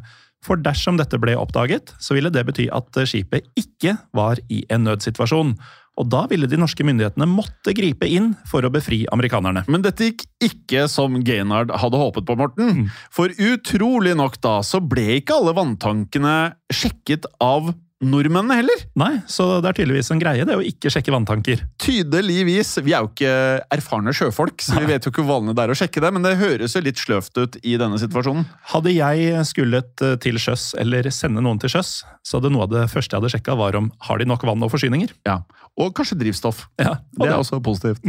[0.45, 4.87] For dersom dette ble oppdaget, så ville det bety at skipet ikke var i en
[4.87, 5.53] nødsituasjon.
[5.99, 9.65] Og da ville de norske myndighetene måtte gripe inn for å befri amerikanerne.
[9.69, 12.87] Men dette gikk ikke som Gaynard hadde håpet på, Morten.
[13.13, 16.35] For utrolig nok da, så ble ikke alle vanntankene
[16.73, 18.81] sjekket av nordmennene heller.
[18.97, 21.61] Nei, så det er tydeligvis en greie det å ikke sjekke vanntanker.
[21.81, 22.73] Tydeligvis.
[22.81, 23.33] Vi er jo ikke
[23.77, 26.25] erfarne sjøfolk, så vi vet jo ikke hvor vanlig det er å sjekke det, men
[26.25, 28.47] det høres jo litt sløvt ut i denne situasjonen.
[28.73, 32.73] Hadde jeg skullet eh, til sjøs eller sende noen til sjøs, så hadde noe av
[32.73, 35.13] det første jeg hadde sjekka var om har de nok vann og forsyninger.
[35.27, 35.41] Ja,
[35.79, 36.65] Og kanskje drivstoff.
[36.81, 38.01] Ja, Det er også positivt.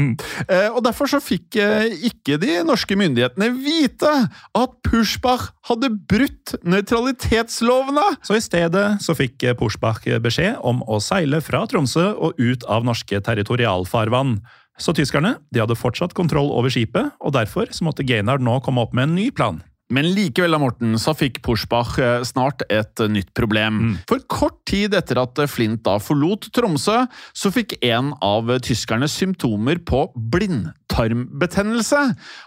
[0.48, 4.10] Eh, og Derfor så fikk eh, ikke de norske myndighetene vite
[4.58, 8.04] at Pushbach hadde brutt nøytralitetslovene!
[8.26, 12.86] Så i stedet så fikk Pushbach beskjed om å seile fra Tromsø og ut av
[12.86, 14.38] norske territorialfarvann.
[14.80, 18.82] Så tyskerne de hadde fortsatt kontroll over skipet, og derfor så måtte Gaynard nå komme
[18.82, 19.60] opp med en ny plan.
[19.92, 23.98] Men likevel, da, Morten, så fikk Pushbach eh, snart et eh, nytt problem.
[24.08, 27.02] For kort tid etter at eh, Flint da forlot Tromsø,
[27.36, 32.06] så fikk en av tyskerne symptomer på blindtarmbetennelse.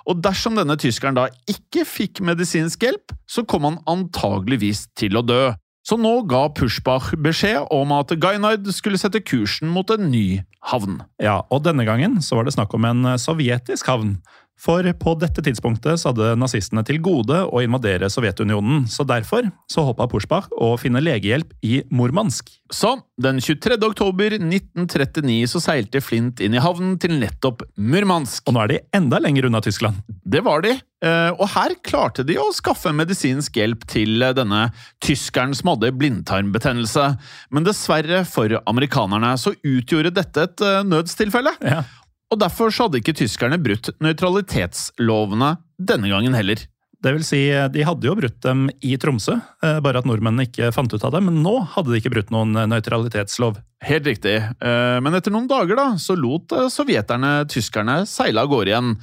[0.09, 5.25] Og dersom denne tyskeren da ikke fikk medisinsk hjelp, så kom han antageligvis til å
[5.25, 5.43] dø.
[5.85, 11.03] Så nå ga Pushbach beskjed om at Gainard skulle sette kursen mot en ny havn.
[11.21, 14.15] Ja, og denne gangen så var det snakk om en sovjetisk havn.
[14.55, 19.83] For på dette tidspunktet så hadde nazistene til gode å invadere Sovjetunionen, så derfor så
[19.89, 22.53] hoppa Pushbach å finne legehjelp i Murmansk.
[22.73, 23.75] Så den 23.
[23.85, 28.45] oktober 1939 så seilte Flint inn i havnen til nettopp Murmansk.
[28.47, 29.99] Og nå er de enda lenger unna Tyskland.
[30.07, 34.69] Det var de, eh, og her klarte de å skaffe medisinsk hjelp til denne
[35.03, 37.11] tyskeren som hadde blindtarmbetennelse.
[37.51, 41.53] Men dessverre for amerikanerne så utgjorde dette et eh, nødstilfelle.
[41.61, 41.83] Ja.
[42.33, 46.63] Og derfor så hadde ikke tyskerne brutt nøytralitetslovene denne gangen heller.
[47.05, 50.71] Det vil si, de hadde jo brutt dem i Tromsø, eh, bare at nordmennene ikke
[50.73, 51.21] fant ut av det.
[51.27, 53.59] Men nå hadde de ikke brutt noen eh, nøytralitetslov.
[53.85, 58.49] Helt riktig, Eh, men etter noen dager da, så lot eh, sovjeterne tyskerne seile av
[58.49, 58.95] gårde igjen.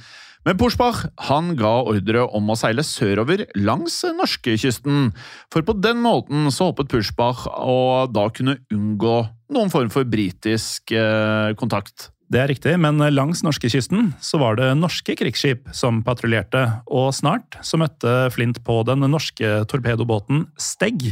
[0.43, 5.13] Men Porsbach han ga ordre om å seile sørover langs norskekysten,
[5.53, 9.21] for på den måten så håpet Pushbach å da kunne unngå
[9.55, 12.09] noen form for britisk eh, kontakt.
[12.33, 17.59] Det er riktig, men langs norskekysten så var det norske krigsskip som patruljerte, og snart
[17.61, 21.11] så møtte Flint på den norske torpedobåten Stegg.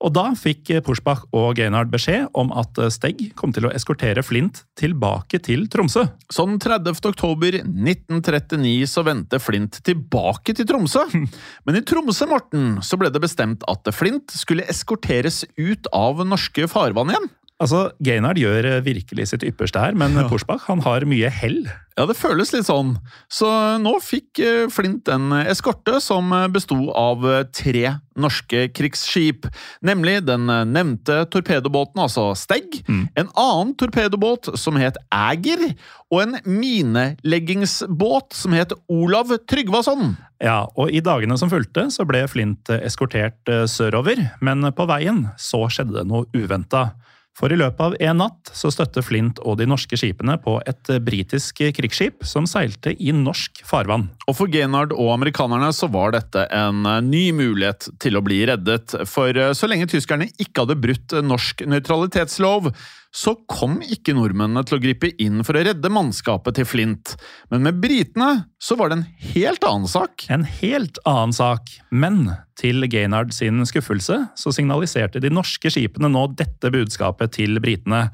[0.00, 4.62] Og da fikk Pushbach og Gaynard beskjed om at Stegg kom til å eskortere Flint
[4.80, 6.06] tilbake til Tromsø.
[6.32, 7.04] Sånn 30.
[7.12, 11.04] oktober 1939 så vendte Flint tilbake til Tromsø.
[11.68, 16.64] Men i Tromsø, Morten, så ble det bestemt at Flint skulle eskorteres ut av norske
[16.72, 17.34] farvann igjen.
[17.56, 21.62] Altså, Geinard gjør virkelig sitt ypperste her, men Porsbach, han har mye hell.
[21.96, 22.90] Ja, det føles litt sånn.
[23.32, 23.48] Så
[23.80, 29.48] nå fikk eh, Flint en eskorte som besto av eh, tre norske krigsskip.
[29.80, 32.82] Nemlig den eh, nevnte torpedobåten, altså Stegg,
[33.16, 35.72] en annen torpedobåt som het Æger,
[36.12, 40.12] og en mineleggingsbåt som het Olav Tryggvason.
[40.44, 45.30] Ja, og i dagene som fulgte så ble Flint eskortert eh, sørover, men på veien
[45.40, 46.90] så skjedde det noe uventa.
[47.36, 50.90] For i løpet av en natt så støtte Flint og de norske skipene på et
[51.04, 54.08] britisk krigsskip som seilte i norsk farvann.
[54.24, 58.40] Og for Genard og amerikanerne så var dette en eh, ny mulighet til å bli
[58.48, 62.72] reddet, for eh, så lenge tyskerne ikke hadde brutt norsk nøytralitetslov,
[63.16, 67.14] så kom ikke nordmennene til å gripe inn for å redde mannskapet til Flint.
[67.52, 70.26] Men med britene så var det en helt annen sak.
[70.32, 76.26] En helt annen sak, men til Gaynard sin skuffelse så signaliserte de norske skipene nå
[76.36, 78.10] dette budskapet til britene.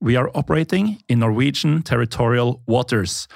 [0.00, 3.26] We are operating in Norwegian territorial waters.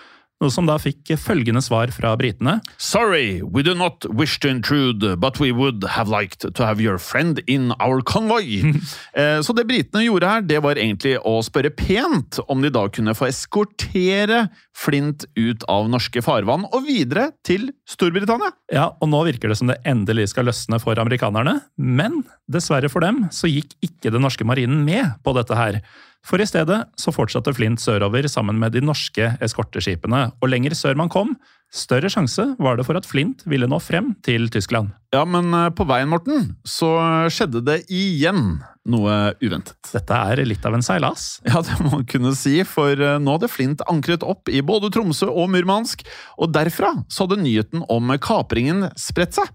[0.45, 2.59] Noe som da fikk følgende svar fra britene.
[2.77, 6.99] Sorry, we do not wish to intrude, but we would have liked to have your
[7.01, 8.45] friend in our convoy.
[9.15, 12.83] Eh, Så det britene gjorde her, det var egentlig å spørre pent om de da
[12.93, 18.51] kunne få eskortere Flint ut av norske farvann og videre til Storbritannia.
[18.75, 23.07] Ja, og nå virker det som det endelig skal løsne for amerikanerne, men dessverre for
[23.07, 25.79] dem så gikk ikke den norske marinen med på dette her.
[26.25, 30.97] For i stedet så fortsatte Flint sørover sammen med de norske eskorteskipene, og lenger sør
[30.97, 31.35] man kom,
[31.75, 34.95] større sjanse var det for at Flint ville nå frem til Tyskland.
[35.15, 36.95] Ja, men eh, på veien, Morten, så
[37.33, 39.79] skjedde det igjen noe uventet.
[39.95, 41.39] Dette er litt av en seilas.
[41.55, 44.91] Ja, det må man kunne si, for eh, nå hadde Flint ankret opp i både
[44.93, 46.03] Tromsø og Murmansk,
[46.41, 49.51] og derfra så hadde nyheten om kapringen spredt seg.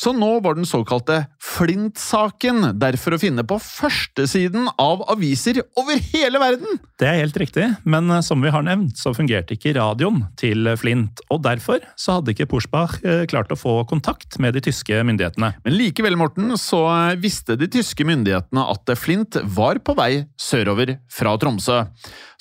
[0.00, 6.40] Så nå var den såkalte Flint-saken derfor å finne på førstesiden av aviser over hele
[6.42, 6.80] verden!
[7.02, 10.72] Det er helt riktig, men eh, som vi har nevnt, så fungerte ikke radioen til
[10.80, 11.61] Flint, og derfor
[11.96, 15.52] så hadde ikke Pushbach eh, klart å få kontakt med de tyske myndighetene.
[15.64, 20.96] Men likevel, Morten, så eh, visste de tyske myndighetene at Flint var på vei sørover
[21.12, 21.82] fra Tromsø.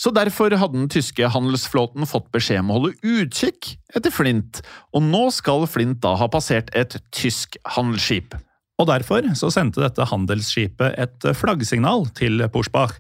[0.02, 4.64] Så derfor hadde den tyske handelsflåten fått beskjed om å holde utkikk etter Flint,
[4.96, 8.36] og nå skal Flint da ha passert et tysk handelsskip.
[8.82, 12.96] Og derfor så sendte dette handelsskipet et flaggsignal til Pushbach.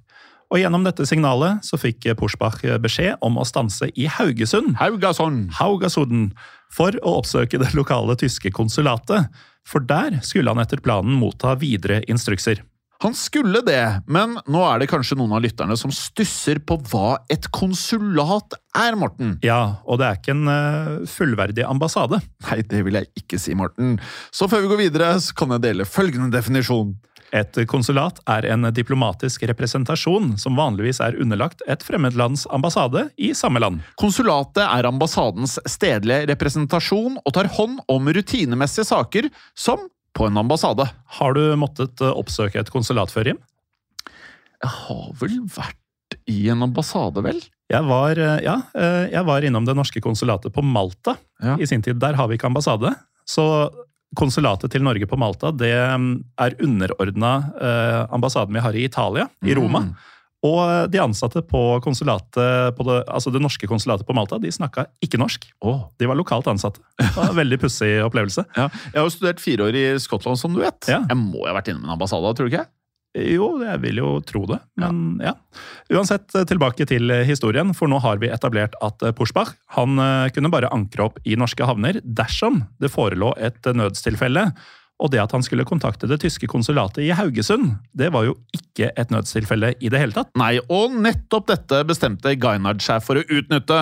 [0.52, 4.76] Og gjennom dette signalet så fikk Pushbach beskjed om å stanse i Haugesund.
[4.82, 5.46] Haugasson!
[5.56, 6.34] Haugasund,
[6.72, 9.32] for å oppsøke det lokale tyske konsulatet.
[9.68, 12.66] For der skulle han etter planen motta videre instrukser.
[13.02, 17.16] Han skulle det, men nå er det kanskje noen av lytterne som stusser på hva
[17.34, 19.40] et konsulat er, Morten?
[19.42, 22.20] Ja, og det er ikke en eh, fullverdig ambassade.
[22.46, 23.96] Nei, det vil jeg ikke si, Morten.
[24.30, 26.94] Så før vi går videre, så kan jeg dele følgende definisjon.
[27.32, 33.62] Et konsulat er en diplomatisk representasjon som vanligvis er underlagt et fremmedlands ambassade i samme
[33.64, 33.80] land.
[34.02, 40.90] Konsulatet er ambassadens stedlige representasjon og tar hånd om rutinemessige saker som på en ambassade.
[41.22, 43.40] Har du måttet eh, oppsøke et konsulat før, Jim?
[44.62, 47.40] Jeg har vel vært i en ambassade, vel?
[47.72, 51.56] Jeg var, eh, ja, eh, jeg var innom det norske konsulatet på Malta Ja.
[51.56, 51.96] i sin tid.
[52.04, 52.92] Der har vi ikke ambassade.
[53.26, 53.46] Så
[54.18, 59.28] konsulatet til Norge på Malta det mm, er underordna eh, ambassaden vi har i Italia,
[59.46, 59.86] i Roma.
[59.88, 59.94] Mm.
[60.42, 64.88] Og de ansatte på konsulatet, på det, altså det norske konsulatet på Malta de snakka
[65.06, 65.46] ikke norsk.
[66.02, 66.82] De var lokalt ansatte.
[66.98, 68.48] Det var en veldig pussig opplevelse.
[68.58, 68.68] Ja.
[68.92, 70.90] Jeg har jo studert fire år i Skottland, som du vet.
[70.90, 71.04] Ja.
[71.08, 72.66] Jeg må jo ha vært innom en ambassade, tror du ikke?
[73.12, 75.34] Jo, jeg vil jo tro det, men ja.
[75.92, 80.72] Uansett, tilbake til historien, for nå har vi etablert at Pushbach han eh, kunne bare
[80.72, 84.46] ankre opp i norske havner dersom det forelå et nødstilfelle.
[85.02, 88.92] Og det at han skulle kontakte det tyske konsulatet i Haugesund, det var jo ikke
[89.00, 90.30] et nødstilfelle i det hele tatt.
[90.38, 93.80] Nei, og nettopp dette bestemte Gainard seg for å utnytte.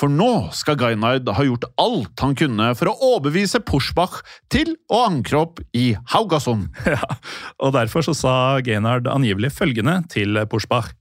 [0.00, 4.18] For nå skal Gainard ha gjort alt han kunne for å overbevise Pushbach
[4.52, 6.68] til å ankre opp i Haugasund.
[6.96, 7.18] Ja,
[7.60, 8.32] og derfor så sa
[8.64, 10.94] Gainard angivelig følgende til Pushbach.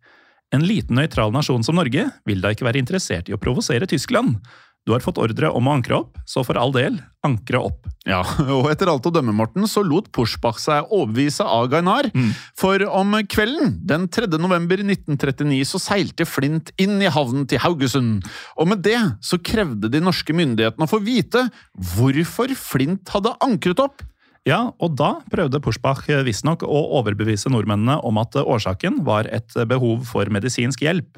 [0.54, 4.38] En liten nøytral nasjon som Norge vil da ikke være interessert i å provosere Tyskland.
[4.86, 7.88] Du har fått ordre om å ankre opp, så for all del, ankre opp.
[8.06, 8.20] Ja,
[8.54, 12.12] og etter alt å dømme, Morten, så lot Pushbach seg overbevise av Gainar.
[12.58, 14.30] For om kvelden den 3.
[14.38, 18.28] november 1939 så seilte Flint inn i havnen til Haugesund.
[18.62, 21.48] Og med det så krevde de norske myndighetene å få vite
[21.96, 24.06] hvorfor Flint hadde ankret opp.
[24.46, 30.06] Ja, og da prøvde Pushbach visstnok å overbevise nordmennene om at årsaken var et behov
[30.06, 31.18] for medisinsk hjelp.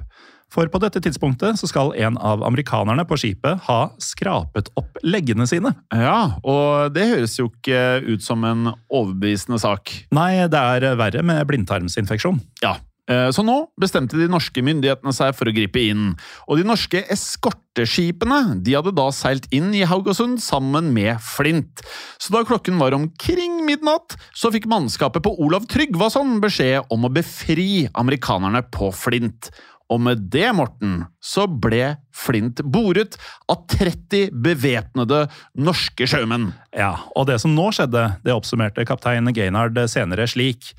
[0.53, 5.47] For på dette tidspunktet så skal en av amerikanerne på skipet ha skrapet opp leggene
[5.49, 5.73] sine.
[5.91, 9.91] Ja, og det høres jo ikke ut som en overbevisende sak.
[10.15, 12.39] Nei, det er verre med blindtarmsinfeksjon.
[12.63, 12.77] Ja,
[13.11, 16.13] eh, så nå bestemte de norske myndighetene seg for å gripe inn.
[16.47, 21.83] Og de norske eskorteskipene de hadde da seilt inn i Haugesund sammen med Flint.
[22.23, 27.11] Så da klokken var omkring midnatt, så fikk mannskapet på Olav Tryggvason beskjed om å
[27.19, 29.51] befri amerikanerne på Flint.
[29.93, 33.15] Og med det, Morten, så ble Flint boret
[33.47, 35.21] av 30 bevæpnede
[35.55, 36.49] norske sjømenn.
[36.75, 40.73] Ja, og det som nå skjedde, det oppsummerte kaptein Gaynard senere slik.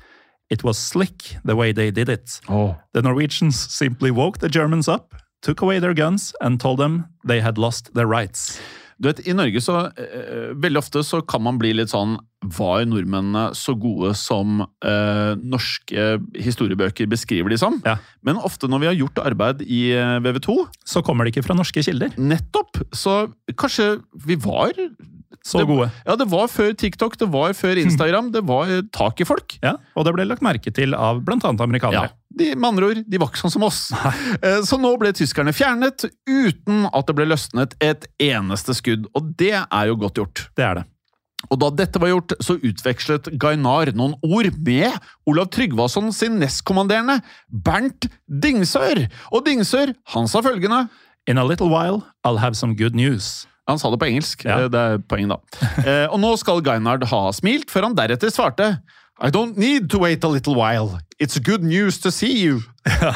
[0.49, 2.39] It was slick the way they did it.
[2.93, 7.39] The Norwegians simply woke the Germans up, took away their guns and told them they
[7.39, 8.59] had lost their rights.
[8.99, 12.17] Du vet, I Norge så eh, veldig ofte så kan man bli litt sånn
[12.55, 16.07] Var nordmennene så gode som eh, norske
[16.39, 17.79] historiebøker beskriver de som?
[17.87, 17.97] Ja.
[18.27, 21.55] Men ofte når vi har gjort arbeid i eh, VV2, Så kommer det ikke fra
[21.57, 22.11] norske kilder.
[22.19, 23.21] nettopp, så
[23.55, 24.75] kanskje vi var
[25.43, 25.89] Så det, gode.
[26.05, 29.55] Ja, det var før TikTok, det var før Instagram, det var eh, tak i folk.
[29.63, 32.09] Ja, og det ble lagt merke til av annet amerikanere.
[32.11, 33.79] Ja, de, med andre ord, de var ikke sånn som oss.
[34.43, 39.33] Eh, Så nå ble tyskerne fjernet uten at det ble løsnet et eneste skudd, og
[39.39, 40.43] det er jo godt gjort.
[40.55, 40.85] Det er det.
[41.49, 44.91] Og da dette var gjort, så utvekslet Gainar noen ord med
[45.25, 49.05] Olav Tryggvason sin nestkommanderende, Bernt Dingsør.
[49.31, 50.87] Og Dingsør, han sa følgende
[51.29, 53.45] In a little while, I'll have some good news.
[53.69, 54.63] Han sa det på engelsk, Ja.
[54.65, 55.37] eh, det er poeng da.
[55.85, 58.69] Eh, og nå skal Gainard ha smilt, før han deretter svarte
[59.21, 60.99] I don't need to wait a little while.
[61.19, 62.61] It's good news to see you.
[62.87, 63.11] Ja,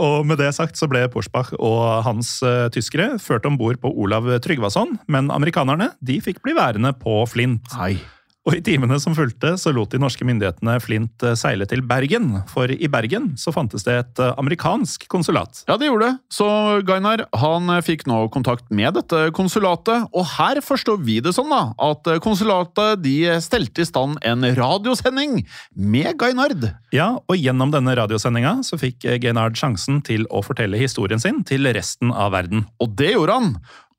[0.00, 3.92] Og med det sagt så ble Porsbach og hans uh, tyskere ført om bord på
[3.92, 7.68] Olav Tryggvason, men amerikanerne de fikk bli værende på Flint.
[7.76, 7.98] Nei.
[8.44, 12.42] Og i timene som fulgte, så lot de norske myndighetene Flint eh, seile til Bergen,
[12.50, 15.62] for i Bergen så fantes det et eh, amerikansk konsulat.
[15.64, 16.18] Ja, det gjorde det.
[16.32, 16.48] Så
[16.84, 21.48] Gainar han eh, fikk nå kontakt med dette konsulatet, og her forstår vi det sånn
[21.54, 25.40] da, at konsulatet de stelte i stand en radiosending
[25.72, 26.68] med Gainard.
[26.92, 31.64] Ja, og gjennom denne radiosendinga så fikk Gainard sjansen til å fortelle historien sin til
[31.72, 32.68] resten av verden.
[32.84, 33.50] Og det gjorde han.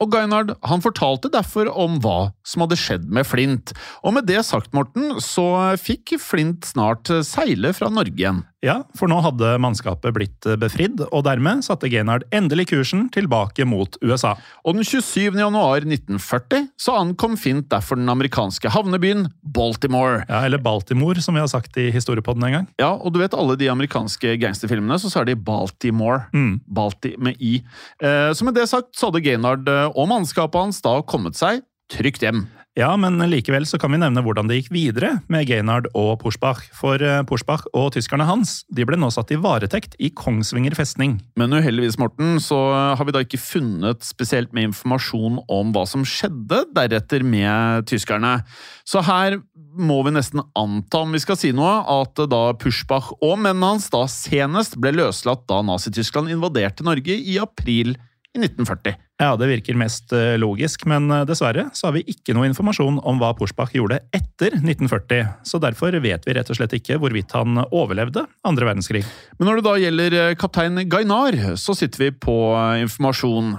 [0.04, 3.72] Og Gainard han fortalte derfor om hva som hadde skjedd med Flint.
[4.04, 8.44] Og med det sagt, Morten, så fikk Flint snart seile fra Norge igjen.
[8.66, 13.68] Ja, for nå hadde mannskapet blitt eh, befridd, og dermed satte Gaynard endelig kursen tilbake
[13.70, 14.34] mot USA.
[14.66, 15.38] Og den 27.
[15.38, 20.24] januar 1940 så ankom Fint derfor den amerikanske havnebyen Baltimore.
[20.30, 22.68] Ja, Eller Baltimore, som vi har sagt i historiepodden en gang.
[22.82, 26.26] Ja, og du vet alle de amerikanske gangsterfilmene, så er de Baltimore.
[26.34, 26.60] Mm.
[26.66, 27.60] Balti med i.
[28.02, 31.62] Eh, så med det sagt så hadde Gaynard eh, og mannskapet hans da kommet seg
[31.92, 32.48] trygt hjem.
[32.76, 36.60] Ja, men likevel så kan vi nevne hvordan det gikk videre med Gaynard og Porsbach.
[36.76, 41.14] For Porsbach og tyskerne hans de ble nå satt i varetekt i Kongsvinger festning.
[41.40, 42.58] Men uheldigvis, Morten, så
[43.00, 48.42] har vi da ikke funnet spesielt med informasjon om hva som skjedde deretter med tyskerne.
[48.84, 49.38] Så her
[49.80, 53.88] må vi nesten anta, om vi skal si noe, at da Pushbach og mennene hans
[53.94, 57.96] da senest ble løslatt da Nazi-Tyskland invaderte Norge i april
[58.36, 58.96] i 1940.
[59.22, 63.00] Ja, det virker mest eh, logisk, men eh, dessverre så har vi ikke noe informasjon
[63.08, 67.32] om hva Pushbach gjorde etter 1940, så derfor vet vi rett og slett ikke hvorvidt
[67.38, 69.06] han overlevde andre verdenskrig.
[69.40, 72.36] Men når det da gjelder eh, kaptein Gainar, så sitter vi på
[72.84, 73.56] informasjon.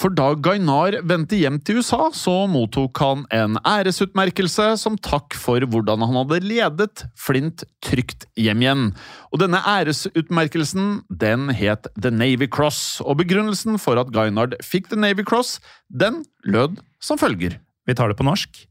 [0.00, 5.60] For da Gainar vendte hjem til USA, så mottok han en æresutmerkelse som takk for
[5.68, 8.86] hvordan han hadde ledet Flint trygt hjem igjen.
[9.28, 14.96] Og denne æresutmerkelsen den het The Navy Cross, og begrunnelsen for at Gainard fikk The
[14.96, 15.58] Navy Cross,
[15.92, 17.58] den lød som følger.
[17.84, 18.62] Vi tar det på norsk.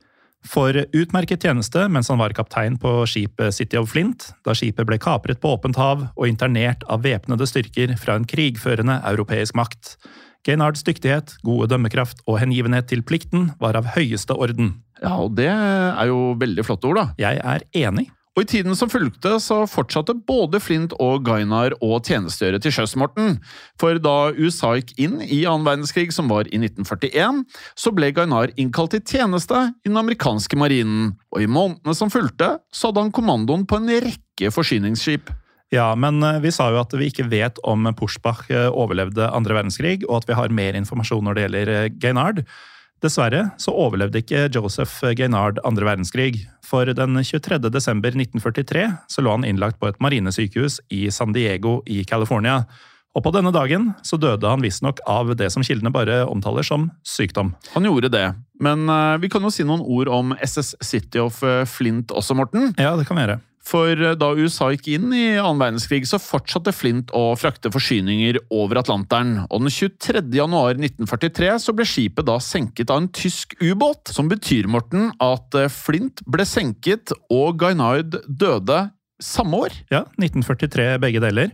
[0.49, 4.97] For utmerket tjeneste mens han var kaptein på skipet City of Flint, da skipet ble
[4.97, 9.97] kapret på åpent hav og internert av væpnede styrker fra en krigførende europeisk makt.
[10.47, 14.77] Gaynards dyktighet, gode dømmekraft og hengivenhet til plikten var av høyeste orden.
[15.01, 17.09] Ja, og det er jo veldig flotte ord, da.
[17.19, 18.09] Jeg er enig.
[18.37, 22.93] Og i tiden som fulgte, så fortsatte både Flint og Gainar å tjenestegjøre til sjøs,
[22.99, 23.35] Morten.
[23.81, 27.41] For da USA gikk inn i annen verdenskrig, som var i 1941,
[27.75, 32.53] så ble Gainar innkalt til tjeneste i den amerikanske marinen, og i månedene som fulgte,
[32.71, 35.33] så hadde han kommandoen på en rekke forsyningsskip.
[35.69, 39.59] Ja, men eh, vi sa jo at vi ikke vet om Pushbach eh, overlevde andre
[39.59, 42.43] verdenskrig, og at vi har mer informasjon når det gjelder eh, Gaynard.
[42.99, 47.61] Dessverre så overlevde ikke Joseph Gaynard andre verdenskrig, for den 23.
[47.71, 52.65] desember 1943 så lå han innlagt på et marinesykehus i San Diego i California.
[53.17, 56.89] Og på denne dagen så døde han visstnok av det som kildene bare omtaler som
[57.07, 57.53] sykdom.
[57.73, 58.27] Han gjorde det,
[58.61, 58.85] men
[59.23, 61.41] vi kan jo si noen ord om SS City of
[61.71, 62.73] Flint også, Morten.
[62.77, 63.39] Ja, det kan vi gjøre.
[63.69, 68.39] For uh, da USA gikk inn i annen verdenskrig, så fortsatte Flint å frakte forsyninger
[68.49, 69.43] over Atlanteren.
[69.49, 70.23] Og den 23.
[70.33, 75.57] januar 1943 så ble skipet da senket av en tysk ubåt, som betyr, Morten, at
[75.73, 78.87] Flint ble senket og Gainard døde
[79.21, 79.75] samme år.
[79.93, 81.53] Ja, 1943 begge deler.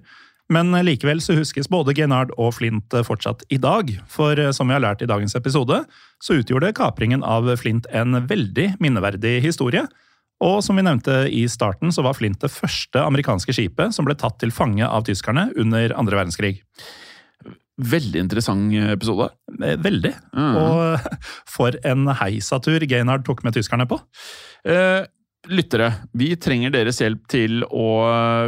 [0.53, 3.89] Men likevel så huskes både Gainard og Flint fortsatt i dag.
[4.11, 5.81] For som vi har lært i dagens episode,
[6.21, 9.87] så utgjorde kapringen av Flint en veldig minneverdig historie.
[10.43, 14.17] Og som vi nevnte i starten, så var Flint det første amerikanske skipet som ble
[14.19, 16.57] tatt til fange av tyskerne under andre verdenskrig.
[17.75, 19.29] Veldig interessant episode.
[19.59, 20.13] Veldig.
[20.35, 20.57] Mm.
[20.59, 21.07] Og
[21.55, 23.99] for en heisatur Gaynard tok med tyskerne på.
[24.67, 25.07] Eh,
[25.51, 27.87] lyttere, vi trenger deres hjelp til å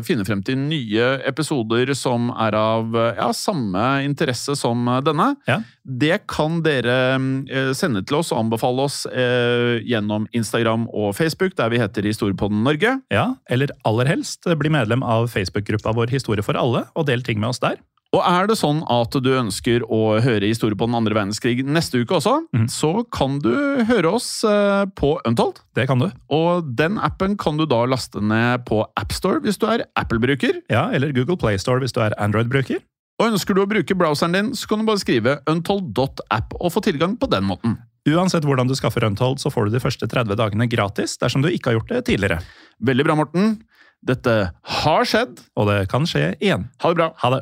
[0.06, 5.32] finne frem til nye episoder som er av ja, samme interesse som denne.
[5.50, 5.62] Ja.
[5.84, 11.56] Det kan dere eh, sende til oss og anbefale oss eh, gjennom Instagram og Facebook,
[11.60, 12.98] der vi heter Historiepodden Norge.
[13.14, 17.39] Ja, eller aller helst bli medlem av Facebook-gruppa vår Historie for alle, og del ting
[17.39, 17.80] med oss der.
[18.16, 21.99] Og er det sånn at du ønsker å høre historie på den andre verdenskrig neste
[21.99, 22.68] uke også, mm.
[22.72, 23.51] så kan du
[23.89, 25.60] høre oss eh, på Untold.
[25.76, 26.08] Det kan du.
[26.34, 30.62] Og den appen kan du da laste ned på AppStore hvis du er Apple-bruker.
[30.72, 32.80] Ja, eller Google Play Store hvis du er Android-bruker.
[33.18, 36.84] Og ønsker du å bruke browseren din, så kan du bare skrive untold.app og få
[36.86, 37.80] tilgang på den måten.
[38.08, 41.49] Uansett hvordan du skaffer Untold, så får du de første 30 dagene gratis dersom du
[41.51, 42.39] ikke har gjort det tidligere.
[42.88, 43.58] Veldig bra, Morten.
[44.05, 45.41] Dette har skjedd.
[45.58, 46.70] Og det kan skje igjen.
[46.84, 47.10] Ha det bra.
[47.26, 47.41] Ha det.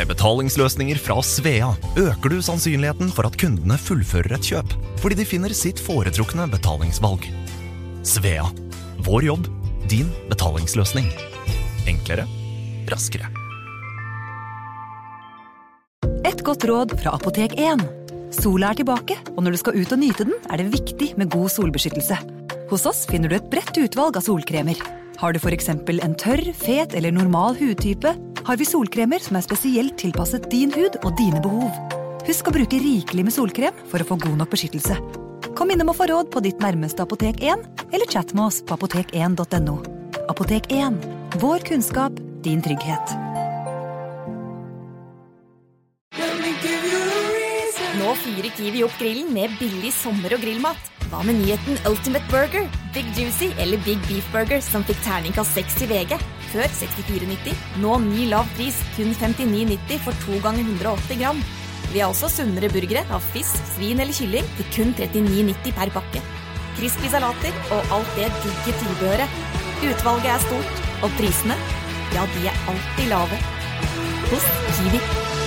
[0.00, 1.66] Med betalingsløsninger fra Svea
[2.00, 4.70] øker du sannsynligheten for at kundene fullfører et kjøp,
[5.02, 7.26] fordi de finner sitt foretrukne betalingsvalg.
[8.08, 8.46] Svea
[9.04, 9.50] vår jobb,
[9.92, 11.10] din betalingsløsning.
[11.92, 12.24] Enklere,
[12.88, 13.28] raskere.
[16.24, 17.84] Et godt råd fra Apotek 1.
[18.40, 21.28] Sola er tilbake, og når du skal ut og nyte den, er det viktig med
[21.36, 22.16] god solbeskyttelse.
[22.72, 24.80] Hos oss finner du et bredt utvalg av solkremer.
[25.20, 25.68] Har du f.eks.
[25.76, 28.16] en tørr, fet eller normal hudtype,
[28.50, 31.70] har vi solkremer som er spesielt tilpasset din hud og dine behov.
[32.26, 34.96] Husk å bruke rikelig med solkrem for å få god nok beskyttelse.
[35.54, 37.62] Kom innom og få råd på ditt nærmeste Apotek 1,
[37.94, 39.78] eller chat med oss på apotek1.no.
[40.26, 40.98] Apotek 1
[41.38, 43.18] vår kunnskap, din trygghet.
[48.00, 50.86] Nå fyrer Kiwi opp grillen med billig sommer- og grillmat.
[51.10, 55.82] Hva med nyheten Ultimate Burger, Big Juicy eller Big Beef Burger som fikk terningkast 6
[55.84, 56.14] i VG?
[56.52, 57.58] Før 64,90.
[57.82, 61.42] Nå ny lav pris, kun 59,90 for to ganger 180 gram.
[61.90, 66.22] Vi har også sunnere burgere av fisk, svin eller kylling til kun 39,90 per pakke.
[66.78, 69.42] Crispy salater og alt det digge tilbehøret.
[69.90, 71.58] Utvalget er stort, og prisene,
[72.16, 73.42] ja, de er alltid lave.
[74.30, 74.48] Hos
[74.78, 75.39] Kiwi.